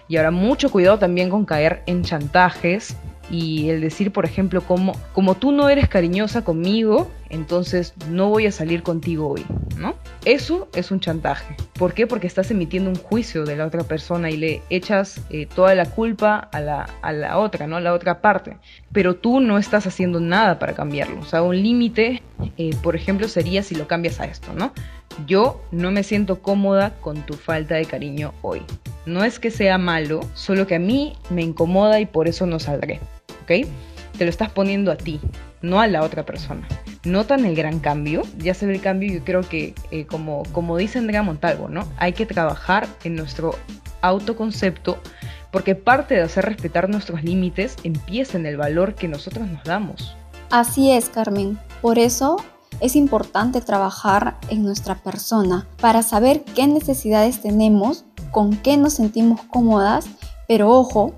Y 0.08 0.16
ahora 0.16 0.30
mucho 0.30 0.70
cuidado 0.70 0.98
también 0.98 1.30
con 1.30 1.44
caer 1.44 1.82
en 1.86 2.02
chantajes 2.02 2.96
y 3.32 3.70
el 3.70 3.80
decir, 3.80 4.12
por 4.12 4.26
ejemplo, 4.26 4.60
como, 4.60 4.92
como 5.14 5.34
tú 5.34 5.52
no 5.52 5.70
eres 5.70 5.88
cariñosa 5.88 6.44
conmigo, 6.44 7.10
entonces 7.30 7.94
no 8.10 8.28
voy 8.28 8.44
a 8.44 8.52
salir 8.52 8.82
contigo 8.82 9.26
hoy, 9.26 9.42
¿no? 9.78 9.94
Eso 10.26 10.68
es 10.74 10.90
un 10.90 11.00
chantaje. 11.00 11.56
¿Por 11.72 11.94
qué? 11.94 12.06
Porque 12.06 12.26
estás 12.26 12.50
emitiendo 12.50 12.90
un 12.90 12.96
juicio 12.96 13.46
de 13.46 13.56
la 13.56 13.64
otra 13.64 13.84
persona 13.84 14.28
y 14.28 14.36
le 14.36 14.62
echas 14.68 15.22
eh, 15.30 15.46
toda 15.46 15.74
la 15.74 15.86
culpa 15.86 16.36
a 16.52 16.60
la, 16.60 16.90
a 17.00 17.12
la 17.12 17.38
otra, 17.38 17.66
¿no? 17.66 17.76
A 17.76 17.80
la 17.80 17.94
otra 17.94 18.20
parte. 18.20 18.58
Pero 18.92 19.16
tú 19.16 19.40
no 19.40 19.56
estás 19.56 19.86
haciendo 19.86 20.20
nada 20.20 20.58
para 20.58 20.74
cambiarlo. 20.74 21.20
O 21.20 21.24
sea, 21.24 21.42
un 21.42 21.56
límite, 21.56 22.22
eh, 22.58 22.76
por 22.82 22.96
ejemplo, 22.96 23.28
sería 23.28 23.62
si 23.62 23.74
lo 23.74 23.88
cambias 23.88 24.20
a 24.20 24.26
esto, 24.26 24.52
¿no? 24.54 24.74
Yo 25.26 25.62
no 25.70 25.90
me 25.90 26.02
siento 26.02 26.40
cómoda 26.40 26.90
con 27.00 27.22
tu 27.22 27.32
falta 27.32 27.76
de 27.76 27.86
cariño 27.86 28.34
hoy. 28.42 28.60
No 29.06 29.24
es 29.24 29.38
que 29.38 29.50
sea 29.50 29.78
malo, 29.78 30.20
solo 30.34 30.66
que 30.66 30.74
a 30.74 30.78
mí 30.78 31.14
me 31.30 31.42
incomoda 31.42 31.98
y 31.98 32.04
por 32.04 32.28
eso 32.28 32.44
no 32.44 32.58
saldré. 32.58 33.00
¿Ok? 33.42 33.66
Te 34.16 34.24
lo 34.24 34.30
estás 34.30 34.50
poniendo 34.50 34.92
a 34.92 34.96
ti, 34.96 35.20
no 35.60 35.80
a 35.80 35.86
la 35.86 36.02
otra 36.02 36.24
persona. 36.24 36.66
¿Notan 37.04 37.44
el 37.44 37.56
gran 37.56 37.80
cambio? 37.80 38.22
Ya 38.38 38.54
se 38.54 38.66
ve 38.66 38.74
el 38.74 38.80
cambio 38.80 39.12
yo 39.12 39.24
creo 39.24 39.42
que, 39.42 39.74
eh, 39.90 40.06
como, 40.06 40.44
como 40.52 40.76
dice 40.76 40.98
Andrea 40.98 41.22
Montalvo, 41.22 41.68
¿no? 41.68 41.86
Hay 41.98 42.12
que 42.12 42.26
trabajar 42.26 42.86
en 43.04 43.16
nuestro 43.16 43.56
autoconcepto 44.02 44.98
porque 45.50 45.74
parte 45.74 46.14
de 46.14 46.22
hacer 46.22 46.44
respetar 46.46 46.88
nuestros 46.88 47.22
límites 47.22 47.76
empieza 47.84 48.38
en 48.38 48.46
el 48.46 48.56
valor 48.56 48.94
que 48.94 49.06
nosotros 49.06 49.46
nos 49.48 49.62
damos. 49.64 50.16
Así 50.50 50.90
es, 50.90 51.08
Carmen. 51.08 51.58
Por 51.80 51.98
eso 51.98 52.36
es 52.80 52.96
importante 52.96 53.60
trabajar 53.60 54.38
en 54.48 54.64
nuestra 54.64 54.96
persona 54.96 55.66
para 55.80 56.02
saber 56.02 56.42
qué 56.54 56.66
necesidades 56.66 57.42
tenemos, 57.42 58.04
con 58.30 58.56
qué 58.56 58.76
nos 58.76 58.94
sentimos 58.94 59.42
cómodas, 59.42 60.06
pero 60.48 60.70
ojo, 60.70 61.14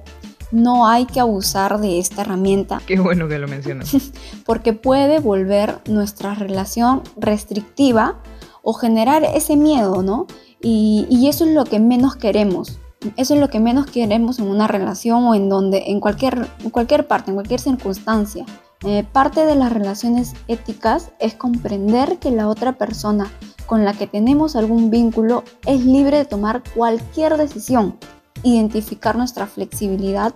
no 0.55 0.87
hay 0.87 1.05
que 1.05 1.21
abusar 1.21 1.81
de 1.81 1.99
esta 1.99 2.23
herramienta. 2.23 2.81
Qué 2.87 2.99
bueno 2.99 3.29
que 3.29 3.39
lo 3.39 3.49
mencionas. 3.49 3.95
porque 4.47 4.73
puede 4.73 5.19
volver 5.19 5.81
nuestra 5.87 6.35
relación 6.35 7.03
restrictiva 7.17 8.23
o 8.63 8.73
generar 8.73 9.25
ese 9.25 9.57
miedo, 9.57 10.03
¿no? 10.03 10.27
Y, 10.63 11.27
eso 11.29 11.45
es 11.45 11.51
lo 11.53 11.65
que 11.65 11.81
menos 11.81 12.17
queremos. 12.17 12.79
Eso 13.17 13.35
es 13.35 13.41
lo 13.41 13.51
que 13.51 13.61
menos 13.61 13.87
queremos 13.91 14.39
en 14.39 14.47
una 14.47 14.67
relación 14.67 15.25
o 15.25 15.35
en 15.35 15.51
donde, 15.51 15.91
en 15.91 16.01
cualquier, 16.01 16.49
en 16.63 16.71
cualquier 16.71 17.07
parte, 17.07 17.31
en 17.31 17.35
cualquier 17.35 17.61
circunstancia. 17.61 18.47
Eh, 18.87 19.05
parte 19.13 19.45
de 19.45 19.57
las 19.57 19.73
relaciones 19.73 20.35
éticas 20.49 21.11
es 21.19 21.35
comprender 21.35 22.19
que 22.19 22.31
la 22.31 22.49
otra 22.49 22.79
persona 22.79 23.31
con 23.67 23.85
la 23.85 23.93
que 23.93 24.07
tenemos 24.07 24.57
algún 24.57 24.91
vínculo 24.91 25.45
es 25.67 25.85
libre 25.85 26.19
de 26.19 26.25
tomar 26.25 26.63
cualquier 26.75 27.37
decisión, 27.37 27.97
identificar 28.43 29.17
nuestra 29.17 29.47
flexibilidad, 29.47 30.35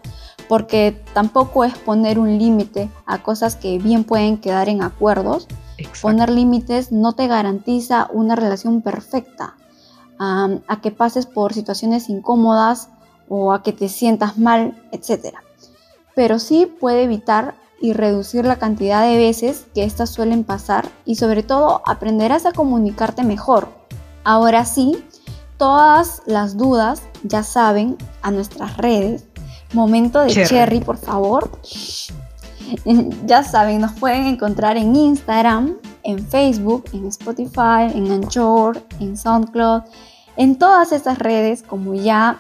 porque 0.48 1.02
tampoco 1.12 1.64
es 1.64 1.76
poner 1.76 2.18
un 2.18 2.38
límite 2.38 2.90
a 3.04 3.22
cosas 3.22 3.56
que 3.56 3.78
bien 3.78 4.04
pueden 4.04 4.38
quedar 4.38 4.68
en 4.68 4.82
acuerdos. 4.82 5.46
Poner 6.00 6.30
límites 6.30 6.90
no 6.90 7.12
te 7.12 7.26
garantiza 7.26 8.08
una 8.12 8.34
relación 8.34 8.82
perfecta, 8.82 9.54
a 10.18 10.80
que 10.82 10.90
pases 10.90 11.26
por 11.26 11.52
situaciones 11.54 12.08
incómodas 12.08 12.88
o 13.28 13.52
a 13.52 13.62
que 13.62 13.72
te 13.72 13.88
sientas 13.88 14.38
mal, 14.38 14.82
etc. 14.90 15.36
Pero 16.14 16.38
sí 16.38 16.66
puede 16.66 17.04
evitar 17.04 17.54
y 17.80 17.92
reducir 17.92 18.44
la 18.44 18.58
cantidad 18.58 19.02
de 19.02 19.16
veces 19.16 19.66
que 19.72 19.84
estas 19.84 20.10
suelen 20.10 20.42
pasar 20.42 20.88
y 21.04 21.14
sobre 21.14 21.44
todo 21.44 21.82
aprenderás 21.86 22.46
a 22.46 22.52
comunicarte 22.52 23.22
mejor. 23.22 23.68
Ahora 24.24 24.64
sí, 24.64 25.04
todas 25.58 26.22
las 26.26 26.56
dudas 26.56 27.02
ya 27.24 27.42
saben 27.42 27.96
a 28.22 28.30
nuestras 28.30 28.76
redes. 28.78 29.24
Momento 29.74 30.20
de 30.20 30.32
cherry, 30.46 30.80
por 30.80 30.96
favor. 30.96 31.50
ya 33.26 33.42
saben, 33.42 33.80
nos 33.80 33.92
pueden 33.92 34.26
encontrar 34.26 34.76
en 34.76 34.96
Instagram, 34.96 35.76
en 36.04 36.26
Facebook, 36.26 36.84
en 36.92 37.06
Spotify, 37.08 37.90
en 37.94 38.10
Anchor, 38.10 38.82
en 39.00 39.16
SoundCloud, 39.16 39.82
en 40.36 40.56
todas 40.56 40.92
estas 40.92 41.18
redes, 41.18 41.62
como 41.62 41.94
ya, 41.94 42.38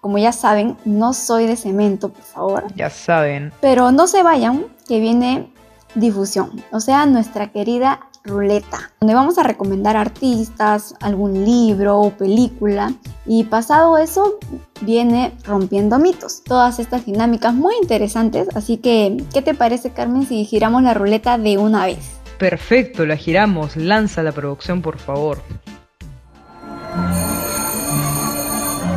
como 0.00 0.18
ya 0.18 0.32
saben, 0.32 0.76
no 0.84 1.12
soy 1.14 1.46
de 1.46 1.56
cemento, 1.56 2.10
por 2.10 2.22
favor. 2.22 2.64
Ya 2.76 2.90
saben. 2.90 3.52
Pero 3.60 3.90
no 3.90 4.06
se 4.06 4.22
vayan, 4.22 4.66
que 4.86 5.00
viene 5.00 5.52
difusión, 5.94 6.62
o 6.70 6.80
sea, 6.80 7.06
nuestra 7.06 7.50
querida 7.50 8.00
ruleta, 8.28 8.92
donde 9.00 9.14
vamos 9.14 9.38
a 9.38 9.42
recomendar 9.42 9.96
artistas, 9.96 10.94
algún 11.00 11.44
libro 11.44 11.98
o 11.98 12.10
película. 12.10 12.92
Y 13.26 13.44
pasado 13.44 13.98
eso, 13.98 14.38
viene 14.82 15.32
rompiendo 15.44 15.98
mitos. 15.98 16.42
Todas 16.44 16.78
estas 16.78 17.04
dinámicas 17.06 17.54
muy 17.54 17.74
interesantes. 17.82 18.48
Así 18.54 18.76
que, 18.76 19.16
¿qué 19.32 19.42
te 19.42 19.54
parece, 19.54 19.90
Carmen, 19.90 20.26
si 20.26 20.44
giramos 20.44 20.82
la 20.82 20.94
ruleta 20.94 21.38
de 21.38 21.58
una 21.58 21.86
vez? 21.86 21.98
Perfecto, 22.38 23.04
la 23.04 23.16
giramos. 23.16 23.76
Lanza 23.76 24.22
la 24.22 24.32
producción, 24.32 24.80
por 24.80 24.98
favor. 24.98 25.42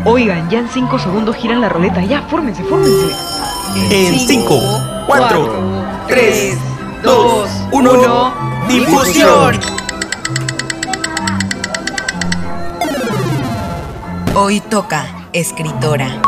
Oigan, 0.05 0.50
ya 0.50 0.59
en 0.59 0.67
5 0.67 1.00
segundos 1.00 1.35
giran 1.35 1.61
la 1.61 1.69
ruleta. 1.69 2.03
Ya, 2.03 2.21
fórmense, 2.23 2.63
fórmense. 2.63 3.15
En 3.91 4.19
5, 4.19 4.59
4, 5.07 5.50
3, 6.07 6.57
2, 7.03 7.50
1. 7.71 8.40
¡Difusión! 8.71 9.59
Hoy 14.33 14.61
toca 14.61 15.27
escritora. 15.33 16.22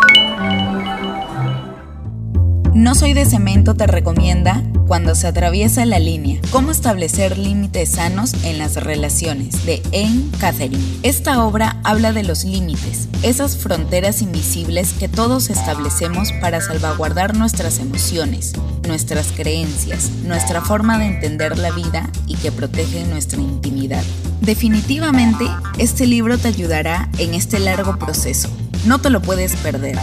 No 2.74 2.96
soy 2.96 3.13
de 3.13 3.26
cemento 3.26 3.76
te 3.76 3.88
recomienda 3.88 4.62
cuando 4.88 5.15
se 5.15 5.28
atraviesa 5.28 5.86
la 5.86 6.00
línea, 6.00 6.41
cómo 6.52 6.72
establecer 6.72 7.38
límites 7.38 7.91
sanos 7.91 8.34
en 8.44 8.58
las 8.58 8.76
relaciones 8.76 9.65
de 9.65 9.82
Anne 9.94 10.26
Catherine. 10.41 10.84
Esta 11.02 11.46
obra 11.46 11.80
habla 11.86 12.12
de 12.12 12.24
los 12.24 12.44
límites, 12.44 13.08
esas 13.22 13.56
fronteras 13.56 14.22
invisibles 14.22 14.91
que 14.91 15.08
todos 15.08 15.50
establecemos 15.50 16.34
para 16.41 16.60
salvaguardar 16.60 17.38
nuestras 17.38 17.80
emociones, 17.80 18.54
nuestras 18.88 19.32
creencias, 19.32 20.10
nuestra 20.24 20.62
forma 20.62 20.98
de 21.00 21.08
entender 21.08 21.58
la 21.58 21.72
vida 21.72 22.10
y 22.28 22.36
que 22.36 22.52
protegen 22.52 23.10
nuestra 23.10 23.39
intimidad. 23.39 24.04
Definitivamente, 24.41 25.46
este 25.78 26.06
libro 26.06 26.38
te 26.38 26.50
ayudará 26.50 27.10
en 27.17 27.34
este 27.34 27.60
largo 27.60 27.98
proceso. 27.98 28.50
No 28.86 29.00
te 29.00 29.10
lo 29.10 29.22
puedes 29.22 29.56
perder. 29.58 29.98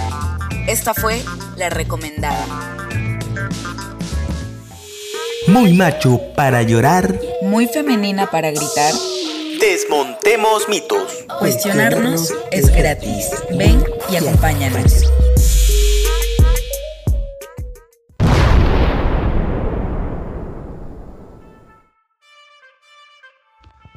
Esta 0.66 0.94
fue 0.94 1.22
la 1.56 1.68
recomendada. 1.68 2.46
Muy 5.46 5.74
macho 5.74 6.20
para 6.36 6.62
llorar. 6.62 7.18
Muy 7.42 7.66
femenina 7.66 8.30
para 8.30 8.50
gritar. 8.50 8.94
Desmontemos 9.60 10.68
mitos. 10.68 11.12
Cuestionarnos 11.38 12.32
es 12.50 12.70
gratis. 12.70 13.30
Ven 13.50 13.84
y 14.10 14.16
acompáñanos. 14.16 15.04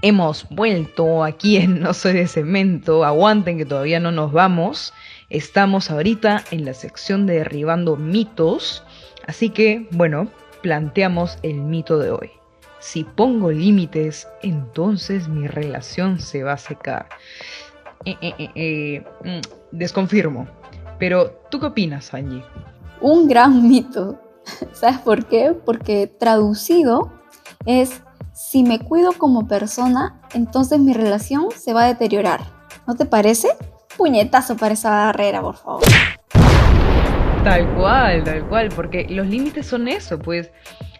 Hemos 0.06 0.50
vuelto 0.50 1.24
aquí 1.24 1.56
en 1.56 1.80
No 1.80 1.94
Soy 1.94 2.12
de 2.12 2.28
Cemento. 2.28 3.06
Aguanten 3.06 3.58
que 3.58 3.64
todavía 3.64 4.02
no 4.02 4.12
nos 4.12 4.34
vamos. 4.34 4.94
Estamos 5.30 5.90
ahorita 5.90 6.44
en 6.52 6.66
la 6.66 6.74
sección 6.74 7.26
de 7.26 7.36
derribando 7.36 7.96
mitos, 7.96 8.84
así 9.28 9.50
que, 9.50 9.88
bueno, 9.92 10.28
planteamos 10.62 11.38
el 11.42 11.62
mito 11.62 12.00
de 12.00 12.12
hoy. 12.12 12.32
Si 12.80 13.06
pongo 13.06 13.50
límites, 13.50 14.28
entonces 14.42 15.30
mi 15.30 15.48
relación 15.48 16.20
se 16.20 16.44
va 16.44 16.52
a 16.52 16.58
secar. 16.58 17.08
Eh, 18.04 18.18
eh, 18.22 18.50
eh, 18.56 19.04
mm, 19.24 19.40
desconfirmo. 19.72 20.50
Pero, 21.00 21.32
¿tú 21.50 21.62
qué 21.62 21.68
opinas, 21.68 22.14
Angie? 22.14 22.44
Un 23.00 23.30
gran 23.30 23.70
mito. 23.70 24.20
¿Sabes 24.74 24.98
por 24.98 25.28
qué? 25.28 25.56
Porque 25.66 26.08
traducido 26.08 27.10
es, 27.66 28.02
si 28.34 28.64
me 28.64 28.80
cuido 28.80 29.14
como 29.14 29.48
persona, 29.48 30.20
entonces 30.34 30.80
mi 30.80 30.94
relación 30.94 31.50
se 31.56 31.74
va 31.74 31.84
a 31.84 31.88
deteriorar. 31.88 32.42
¿No 32.88 32.96
te 32.96 33.06
parece? 33.06 33.50
puñetazo 33.98 34.58
para 34.58 34.74
esa 34.74 34.90
barrera, 34.90 35.42
por 35.42 35.56
favor. 35.56 35.84
Tal 37.44 37.68
cual, 37.76 38.24
tal 38.24 38.48
cual, 38.48 38.70
porque 38.76 39.06
los 39.10 39.28
límites 39.28 39.68
son 39.68 39.88
eso, 39.88 40.18
pues 40.20 40.52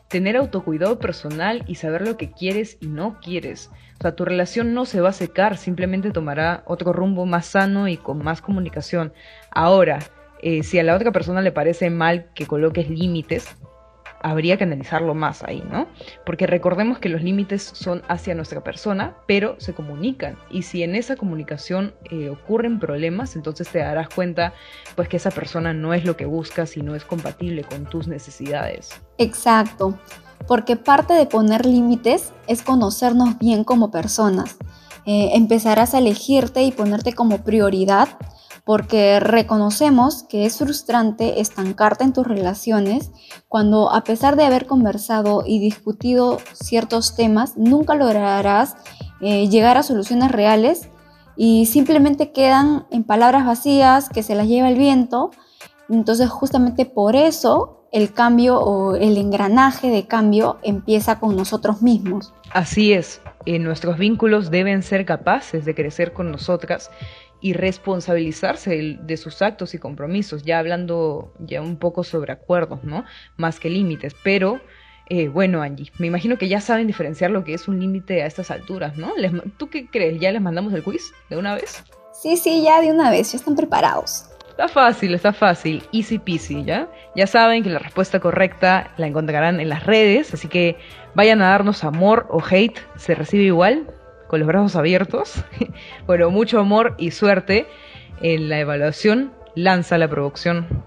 tener 0.10 0.38
autocuidado 0.38 1.00
personal 1.00 1.64
y 1.68 1.76
saber 1.76 2.08
lo 2.08 2.18
que 2.18 2.32
quieres 2.32 2.78
y 2.82 2.88
no 2.88 3.20
quieres. 3.20 3.72
O 4.00 4.02
sea, 4.02 4.16
tu 4.16 4.26
relación 4.26 4.74
no 4.74 4.86
se 4.86 5.02
va 5.02 5.10
a 5.10 5.14
secar, 5.14 5.58
simplemente 5.58 6.12
tomará 6.12 6.64
otro 6.68 6.94
rumbo 6.94 7.26
más 7.26 7.48
sano 7.48 7.88
y 7.88 7.98
con 7.98 8.24
más 8.24 8.42
comunicación. 8.42 9.14
Ahora, 9.52 10.00
eh, 10.42 10.62
si 10.64 10.78
a 10.78 10.84
la 10.84 10.96
otra 10.96 11.12
persona 11.12 11.42
le 11.42 11.52
parece 11.52 11.90
mal 11.90 12.28
que 12.36 12.46
coloques 12.46 12.90
límites, 12.90 13.56
habría 14.24 14.58
que 14.58 14.64
analizarlo 14.64 15.14
más 15.14 15.44
ahí, 15.44 15.64
¿no? 15.70 15.88
Porque 16.26 16.48
recordemos 16.48 16.98
que 16.98 17.10
los 17.10 17.22
límites 17.22 17.62
son 17.62 18.02
hacia 18.08 18.34
nuestra 18.34 18.64
persona, 18.64 19.16
pero 19.28 19.56
se 19.60 19.74
comunican. 19.74 20.38
Y 20.50 20.64
si 20.64 20.82
en 20.82 20.96
esa 20.96 21.16
comunicación 21.16 21.94
eh, 22.10 22.30
ocurren 22.30 22.80
problemas, 22.80 23.36
entonces 23.36 23.68
te 23.70 23.80
darás 23.80 24.10
cuenta 24.10 24.54
pues 24.96 25.10
que 25.10 25.18
esa 25.18 25.30
persona 25.30 25.74
no 25.74 25.94
es 25.94 26.06
lo 26.06 26.18
que 26.18 26.26
buscas 26.26 26.76
y 26.78 26.82
no 26.82 26.96
es 26.96 27.04
compatible 27.04 27.64
con 27.64 27.86
tus 27.86 28.08
necesidades. 28.08 28.90
Exacto, 29.18 30.00
porque 30.48 30.78
parte 30.78 31.14
de 31.14 31.26
poner 31.26 31.66
límites 31.66 32.32
es 32.48 32.62
conocernos 32.62 33.38
bien 33.38 33.64
como 33.64 33.92
personas. 33.92 34.56
Eh, 35.06 35.32
empezarás 35.34 35.94
a 35.94 36.00
elegirte 36.00 36.64
y 36.64 36.72
ponerte 36.72 37.14
como 37.14 37.44
prioridad 37.44 38.08
porque 38.66 39.20
reconocemos 39.20 40.24
que 40.24 40.46
es 40.46 40.58
frustrante 40.58 41.42
estancarte 41.42 42.04
en 42.04 42.14
tus 42.14 42.26
relaciones 42.26 43.12
cuando 43.50 43.92
a 43.92 44.04
pesar 44.04 44.36
de 44.36 44.46
haber 44.46 44.68
conversado 44.68 45.44
y 45.46 45.60
discutido 45.60 46.40
ciertos 46.54 47.16
temas, 47.16 47.58
nunca 47.58 47.96
lograrás 47.96 48.76
eh, 49.22 49.50
llegar 49.50 49.78
a 49.78 49.84
soluciones 49.84 50.32
reales 50.32 50.90
y 51.36 51.66
simplemente 51.66 52.32
quedan 52.32 52.86
en 52.92 53.04
palabras 53.04 53.46
vacías 53.46 54.08
que 54.10 54.24
se 54.24 54.36
las 54.36 54.48
lleva 54.48 54.70
el 54.70 54.78
viento. 54.78 55.32
Entonces 55.90 56.30
justamente 56.30 56.86
por 56.86 57.16
eso 57.16 57.88
el 57.92 58.12
cambio 58.12 58.60
o 58.60 58.96
el 58.96 59.18
engranaje 59.18 59.90
de 59.90 60.08
cambio 60.08 60.58
empieza 60.64 61.20
con 61.20 61.36
nosotros 61.36 61.82
mismos. 61.82 62.34
Así 62.52 62.94
es, 62.94 63.22
nuestros 63.46 63.98
vínculos 63.98 64.50
deben 64.50 64.84
ser 64.84 65.06
capaces 65.06 65.66
de 65.66 65.76
crecer 65.76 66.14
con 66.14 66.32
nosotras 66.32 66.90
y 67.44 67.52
responsabilizarse 67.52 68.98
de 69.02 69.18
sus 69.18 69.42
actos 69.42 69.74
y 69.74 69.78
compromisos, 69.78 70.44
ya 70.44 70.60
hablando 70.60 71.34
ya 71.40 71.62
un 71.62 71.76
poco 71.76 72.06
sobre 72.06 72.32
acuerdos, 72.32 72.86
¿no? 72.86 73.04
Más 73.36 73.60
que 73.60 73.70
límites, 73.70 74.16
pero 74.24 74.62
eh, 75.10 75.28
bueno, 75.28 75.62
Angie, 75.62 75.92
me 76.00 76.08
imagino 76.08 76.38
que 76.38 76.48
ya 76.48 76.62
saben 76.62 76.88
diferenciar 76.88 77.32
lo 77.32 77.44
que 77.44 77.54
es 77.54 77.68
un 77.68 77.82
límite 77.82 78.24
a 78.24 78.28
estas 78.28 78.50
alturas, 78.50 78.96
¿no? 78.96 79.12
¿Tú 79.58 79.70
qué 79.70 79.88
crees? 79.88 80.22
¿Ya 80.22 80.32
les 80.32 80.42
mandamos 80.42 80.72
el 80.72 80.84
quiz 80.84 81.12
de 81.30 81.36
una 81.36 81.54
vez? 81.54 81.84
Sí, 82.14 82.38
sí, 82.38 82.64
ya 82.64 82.80
de 82.80 82.94
una 82.94 83.12
vez, 83.12 83.34
ya 83.34 83.38
están 83.38 83.58
preparados. 83.58 84.30
Está 84.52 84.70
fácil, 84.70 85.14
está 85.14 85.34
fácil, 85.34 85.84
easy 85.92 86.20
peasy, 86.20 86.64
¿ya? 86.64 86.88
Ya 87.14 87.28
saben 87.28 87.62
que 87.62 87.70
la 87.70 87.80
respuesta 87.80 88.22
correcta 88.22 88.94
la 88.96 89.08
encontrarán 89.08 89.60
en 89.60 89.68
las 89.68 89.86
redes, 89.86 90.34
así 90.34 90.48
que 90.48 90.78
vayan 91.14 91.42
a 91.42 91.50
darnos 91.50 91.84
amor 91.84 92.26
o 92.30 92.42
hate, 92.42 92.80
se 92.96 93.16
recibe 93.16 93.44
igual, 93.44 93.86
con 94.34 94.40
los 94.40 94.48
brazos 94.48 94.76
abiertos. 94.76 95.34
bueno, 96.08 96.32
mucho 96.32 96.60
amor 96.60 96.96
y 96.98 97.12
suerte 97.12 97.68
en 98.20 98.50
la 98.50 98.60
evaluación. 98.60 99.32
Lanza 99.54 100.00
la 100.00 100.08
producción. 100.08 100.84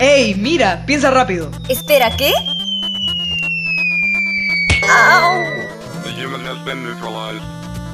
¡Ey, 0.00 0.34
mira! 0.34 0.82
Piensa 0.84 1.12
rápido. 1.12 1.48
Espera, 1.68 2.10
¿qué? 2.16 2.32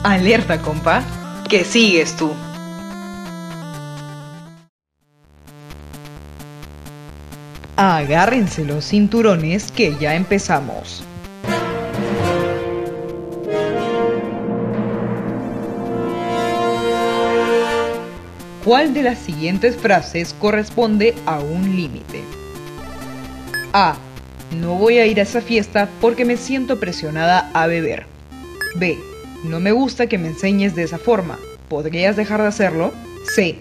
Alerta, 0.04 0.62
compa. 0.62 1.02
Que 1.50 1.64
sigues 1.64 2.16
tú. 2.16 2.34
Agárrense 7.76 8.64
los 8.64 8.86
cinturones 8.86 9.70
que 9.70 9.94
ya 10.00 10.14
empezamos. 10.14 11.04
¿Cuál 18.70 18.94
de 18.94 19.02
las 19.02 19.18
siguientes 19.18 19.76
frases 19.76 20.32
corresponde 20.32 21.16
a 21.26 21.40
un 21.40 21.74
límite? 21.74 22.22
A. 23.72 23.98
No 24.60 24.76
voy 24.76 24.98
a 24.98 25.06
ir 25.06 25.18
a 25.18 25.24
esa 25.24 25.40
fiesta 25.40 25.88
porque 26.00 26.24
me 26.24 26.36
siento 26.36 26.78
presionada 26.78 27.50
a 27.52 27.66
beber. 27.66 28.06
B. 28.76 28.96
No 29.42 29.58
me 29.58 29.72
gusta 29.72 30.06
que 30.06 30.18
me 30.18 30.28
enseñes 30.28 30.76
de 30.76 30.84
esa 30.84 30.98
forma. 30.98 31.36
¿Podrías 31.68 32.14
dejar 32.14 32.42
de 32.42 32.46
hacerlo? 32.46 32.94
C. 33.34 33.56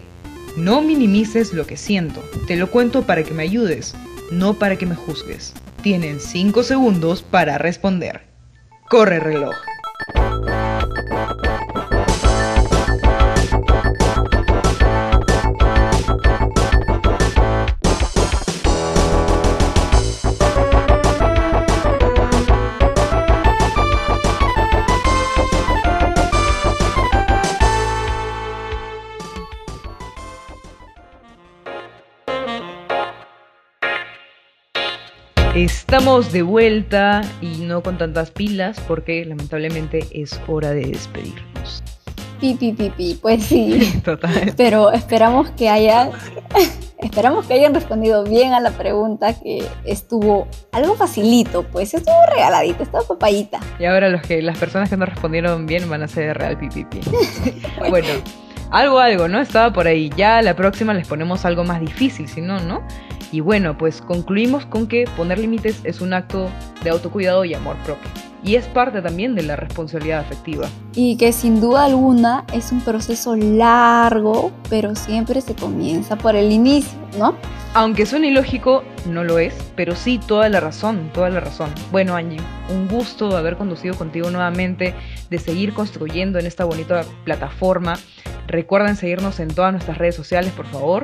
No 0.55 0.83
minimices 0.83 1.53
lo 1.53 1.65
que 1.65 1.75
siento. 1.75 2.23
Te 2.45 2.55
lo 2.55 2.69
cuento 2.69 3.07
para 3.07 3.23
que 3.23 3.33
me 3.33 3.41
ayudes, 3.41 3.95
no 4.29 4.59
para 4.59 4.75
que 4.75 4.85
me 4.85 4.93
juzgues. 4.93 5.55
Tienen 5.81 6.19
5 6.19 6.61
segundos 6.61 7.23
para 7.23 7.57
responder. 7.57 8.27
Corre 8.87 9.19
reloj. 9.19 9.55
Estamos 35.91 36.31
de 36.31 36.43
vuelta 36.43 37.21
y 37.41 37.65
no 37.65 37.81
con 37.81 37.97
tantas 37.97 38.29
pilas 38.29 38.79
porque 38.87 39.25
lamentablemente 39.25 40.05
es 40.11 40.39
hora 40.45 40.69
de 40.69 40.81
despedirnos. 40.81 41.83
Pi, 42.39 42.53
pi, 42.53 42.73
pi, 42.73 42.91
pi. 42.91 43.17
pues 43.19 43.43
sí. 43.43 43.99
Total. 44.05 44.53
Pero 44.55 44.91
esperamos 44.91 45.49
que 45.49 45.67
hayan, 45.67 46.11
esperamos 46.99 47.47
que 47.47 47.55
hayan 47.55 47.73
respondido 47.73 48.23
bien 48.23 48.53
a 48.53 48.59
la 48.59 48.69
pregunta 48.69 49.33
que 49.33 49.65
estuvo 49.83 50.47
algo 50.73 50.93
facilito, 50.93 51.63
pues 51.63 51.91
estuvo 51.95 52.23
regaladita, 52.35 52.83
estaba 52.83 53.03
papayita. 53.07 53.59
Y 53.79 53.85
ahora 53.85 54.09
los 54.09 54.21
que, 54.21 54.43
las 54.43 54.59
personas 54.59 54.91
que 54.91 54.97
no 54.97 55.07
respondieron 55.07 55.65
bien 55.65 55.89
van 55.89 56.03
a 56.03 56.07
ser 56.07 56.37
real 56.37 56.55
pi, 56.59 56.69
pi, 56.69 56.85
pi. 56.85 56.99
bueno, 57.89 58.09
algo, 58.69 58.99
algo, 58.99 59.27
¿no? 59.27 59.39
Estaba 59.39 59.73
por 59.73 59.87
ahí. 59.87 60.11
Ya 60.15 60.43
la 60.43 60.55
próxima 60.55 60.93
les 60.93 61.07
ponemos 61.07 61.45
algo 61.45 61.63
más 61.63 61.81
difícil, 61.81 62.29
si 62.29 62.41
no, 62.41 62.59
¿no? 62.59 62.83
Y 63.31 63.41
bueno, 63.41 63.77
pues 63.77 64.01
concluimos 64.01 64.65
con 64.65 64.87
que 64.87 65.05
poner 65.15 65.39
límites 65.39 65.81
es 65.83 66.01
un 66.01 66.13
acto 66.13 66.49
de 66.83 66.89
autocuidado 66.89 67.45
y 67.45 67.53
amor 67.53 67.75
propio. 67.85 68.09
Y 68.43 68.55
es 68.55 68.65
parte 68.67 69.01
también 69.01 69.35
de 69.35 69.43
la 69.43 69.57
responsabilidad 69.57 70.21
afectiva. 70.21 70.67
Y 70.95 71.17
que 71.17 71.33
sin 71.33 71.59
duda 71.59 71.85
alguna 71.85 72.45
es 72.53 72.71
un 72.71 72.81
proceso 72.81 73.35
largo, 73.35 74.51
pero 74.69 74.95
siempre 74.95 75.41
se 75.41 75.55
comienza 75.55 76.17
por 76.17 76.35
el 76.35 76.51
inicio, 76.51 76.97
¿no? 77.17 77.35
Aunque 77.73 78.05
suene 78.05 78.29
ilógico, 78.29 78.83
no 79.05 79.23
lo 79.23 79.37
es, 79.37 79.53
pero 79.75 79.95
sí 79.95 80.19
toda 80.25 80.49
la 80.49 80.59
razón, 80.59 81.11
toda 81.13 81.29
la 81.29 81.39
razón. 81.41 81.69
Bueno, 81.91 82.15
Angie, 82.15 82.39
un 82.69 82.87
gusto 82.87 83.35
haber 83.37 83.57
conducido 83.57 83.95
contigo 83.95 84.31
nuevamente, 84.31 84.95
de 85.29 85.37
seguir 85.37 85.73
construyendo 85.73 86.39
en 86.39 86.47
esta 86.47 86.65
bonita 86.65 87.03
plataforma. 87.25 87.99
Recuerden 88.47 88.95
seguirnos 88.95 89.39
en 89.39 89.49
todas 89.49 89.73
nuestras 89.73 89.99
redes 89.99 90.15
sociales, 90.15 90.51
por 90.53 90.65
favor. 90.65 91.03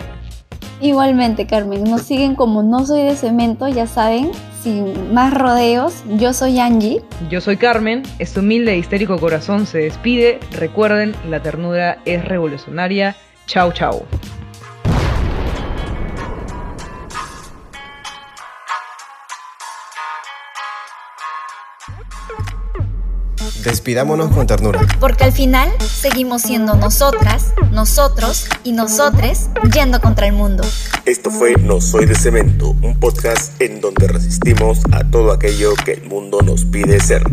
Igualmente, 0.82 1.48
Carmen, 1.48 1.84
nos 1.86 2.02
siguen 2.02 2.36
como 2.36 2.62
No 2.62 2.86
Soy 2.86 3.04
de 3.04 3.16
Cemento, 3.16 3.68
ya 3.68 3.88
saben, 3.88 4.32
sin 4.62 5.14
más 5.14 5.34
rodeos. 5.34 6.04
Yo 6.18 6.34
soy 6.34 6.60
Angie. 6.60 7.02
Yo 7.30 7.40
soy 7.40 7.58
Carmen. 7.58 8.04
Este 8.20 8.40
humilde 8.42 8.74
e 8.74 8.78
histérico 8.78 9.18
corazón 9.18 9.66
se 9.68 9.80
despide. 9.80 10.40
Recuerden, 10.52 11.16
la 11.30 11.42
ternura 11.42 12.00
es 12.06 12.26
revolucionaria. 12.26 13.16
Chao, 13.48 13.72
chao. 13.72 14.06
Despidámonos 23.66 24.32
con 24.32 24.46
ternura. 24.46 24.80
Porque 25.00 25.24
al 25.24 25.32
final 25.32 25.72
seguimos 25.80 26.44
siendo 26.44 26.76
nosotras, 26.76 27.52
nosotros 27.72 28.46
y 28.64 28.74
nosotres 28.74 29.50
yendo 29.74 30.00
contra 30.00 30.28
el 30.28 30.34
mundo. 30.34 30.64
Esto 31.06 31.32
fue 31.32 31.56
No 31.60 31.82
Soy 31.82 32.06
de 32.06 32.14
Cemento, 32.14 32.76
un 32.84 33.00
podcast 33.00 33.60
en 33.60 33.82
donde 33.82 34.08
resistimos 34.08 34.82
a 34.92 35.04
todo 35.04 35.32
aquello 35.32 35.74
que 35.84 35.94
el 35.94 36.04
mundo 36.04 36.44
nos 36.44 36.64
pide 36.64 37.00
ser. 37.00 37.24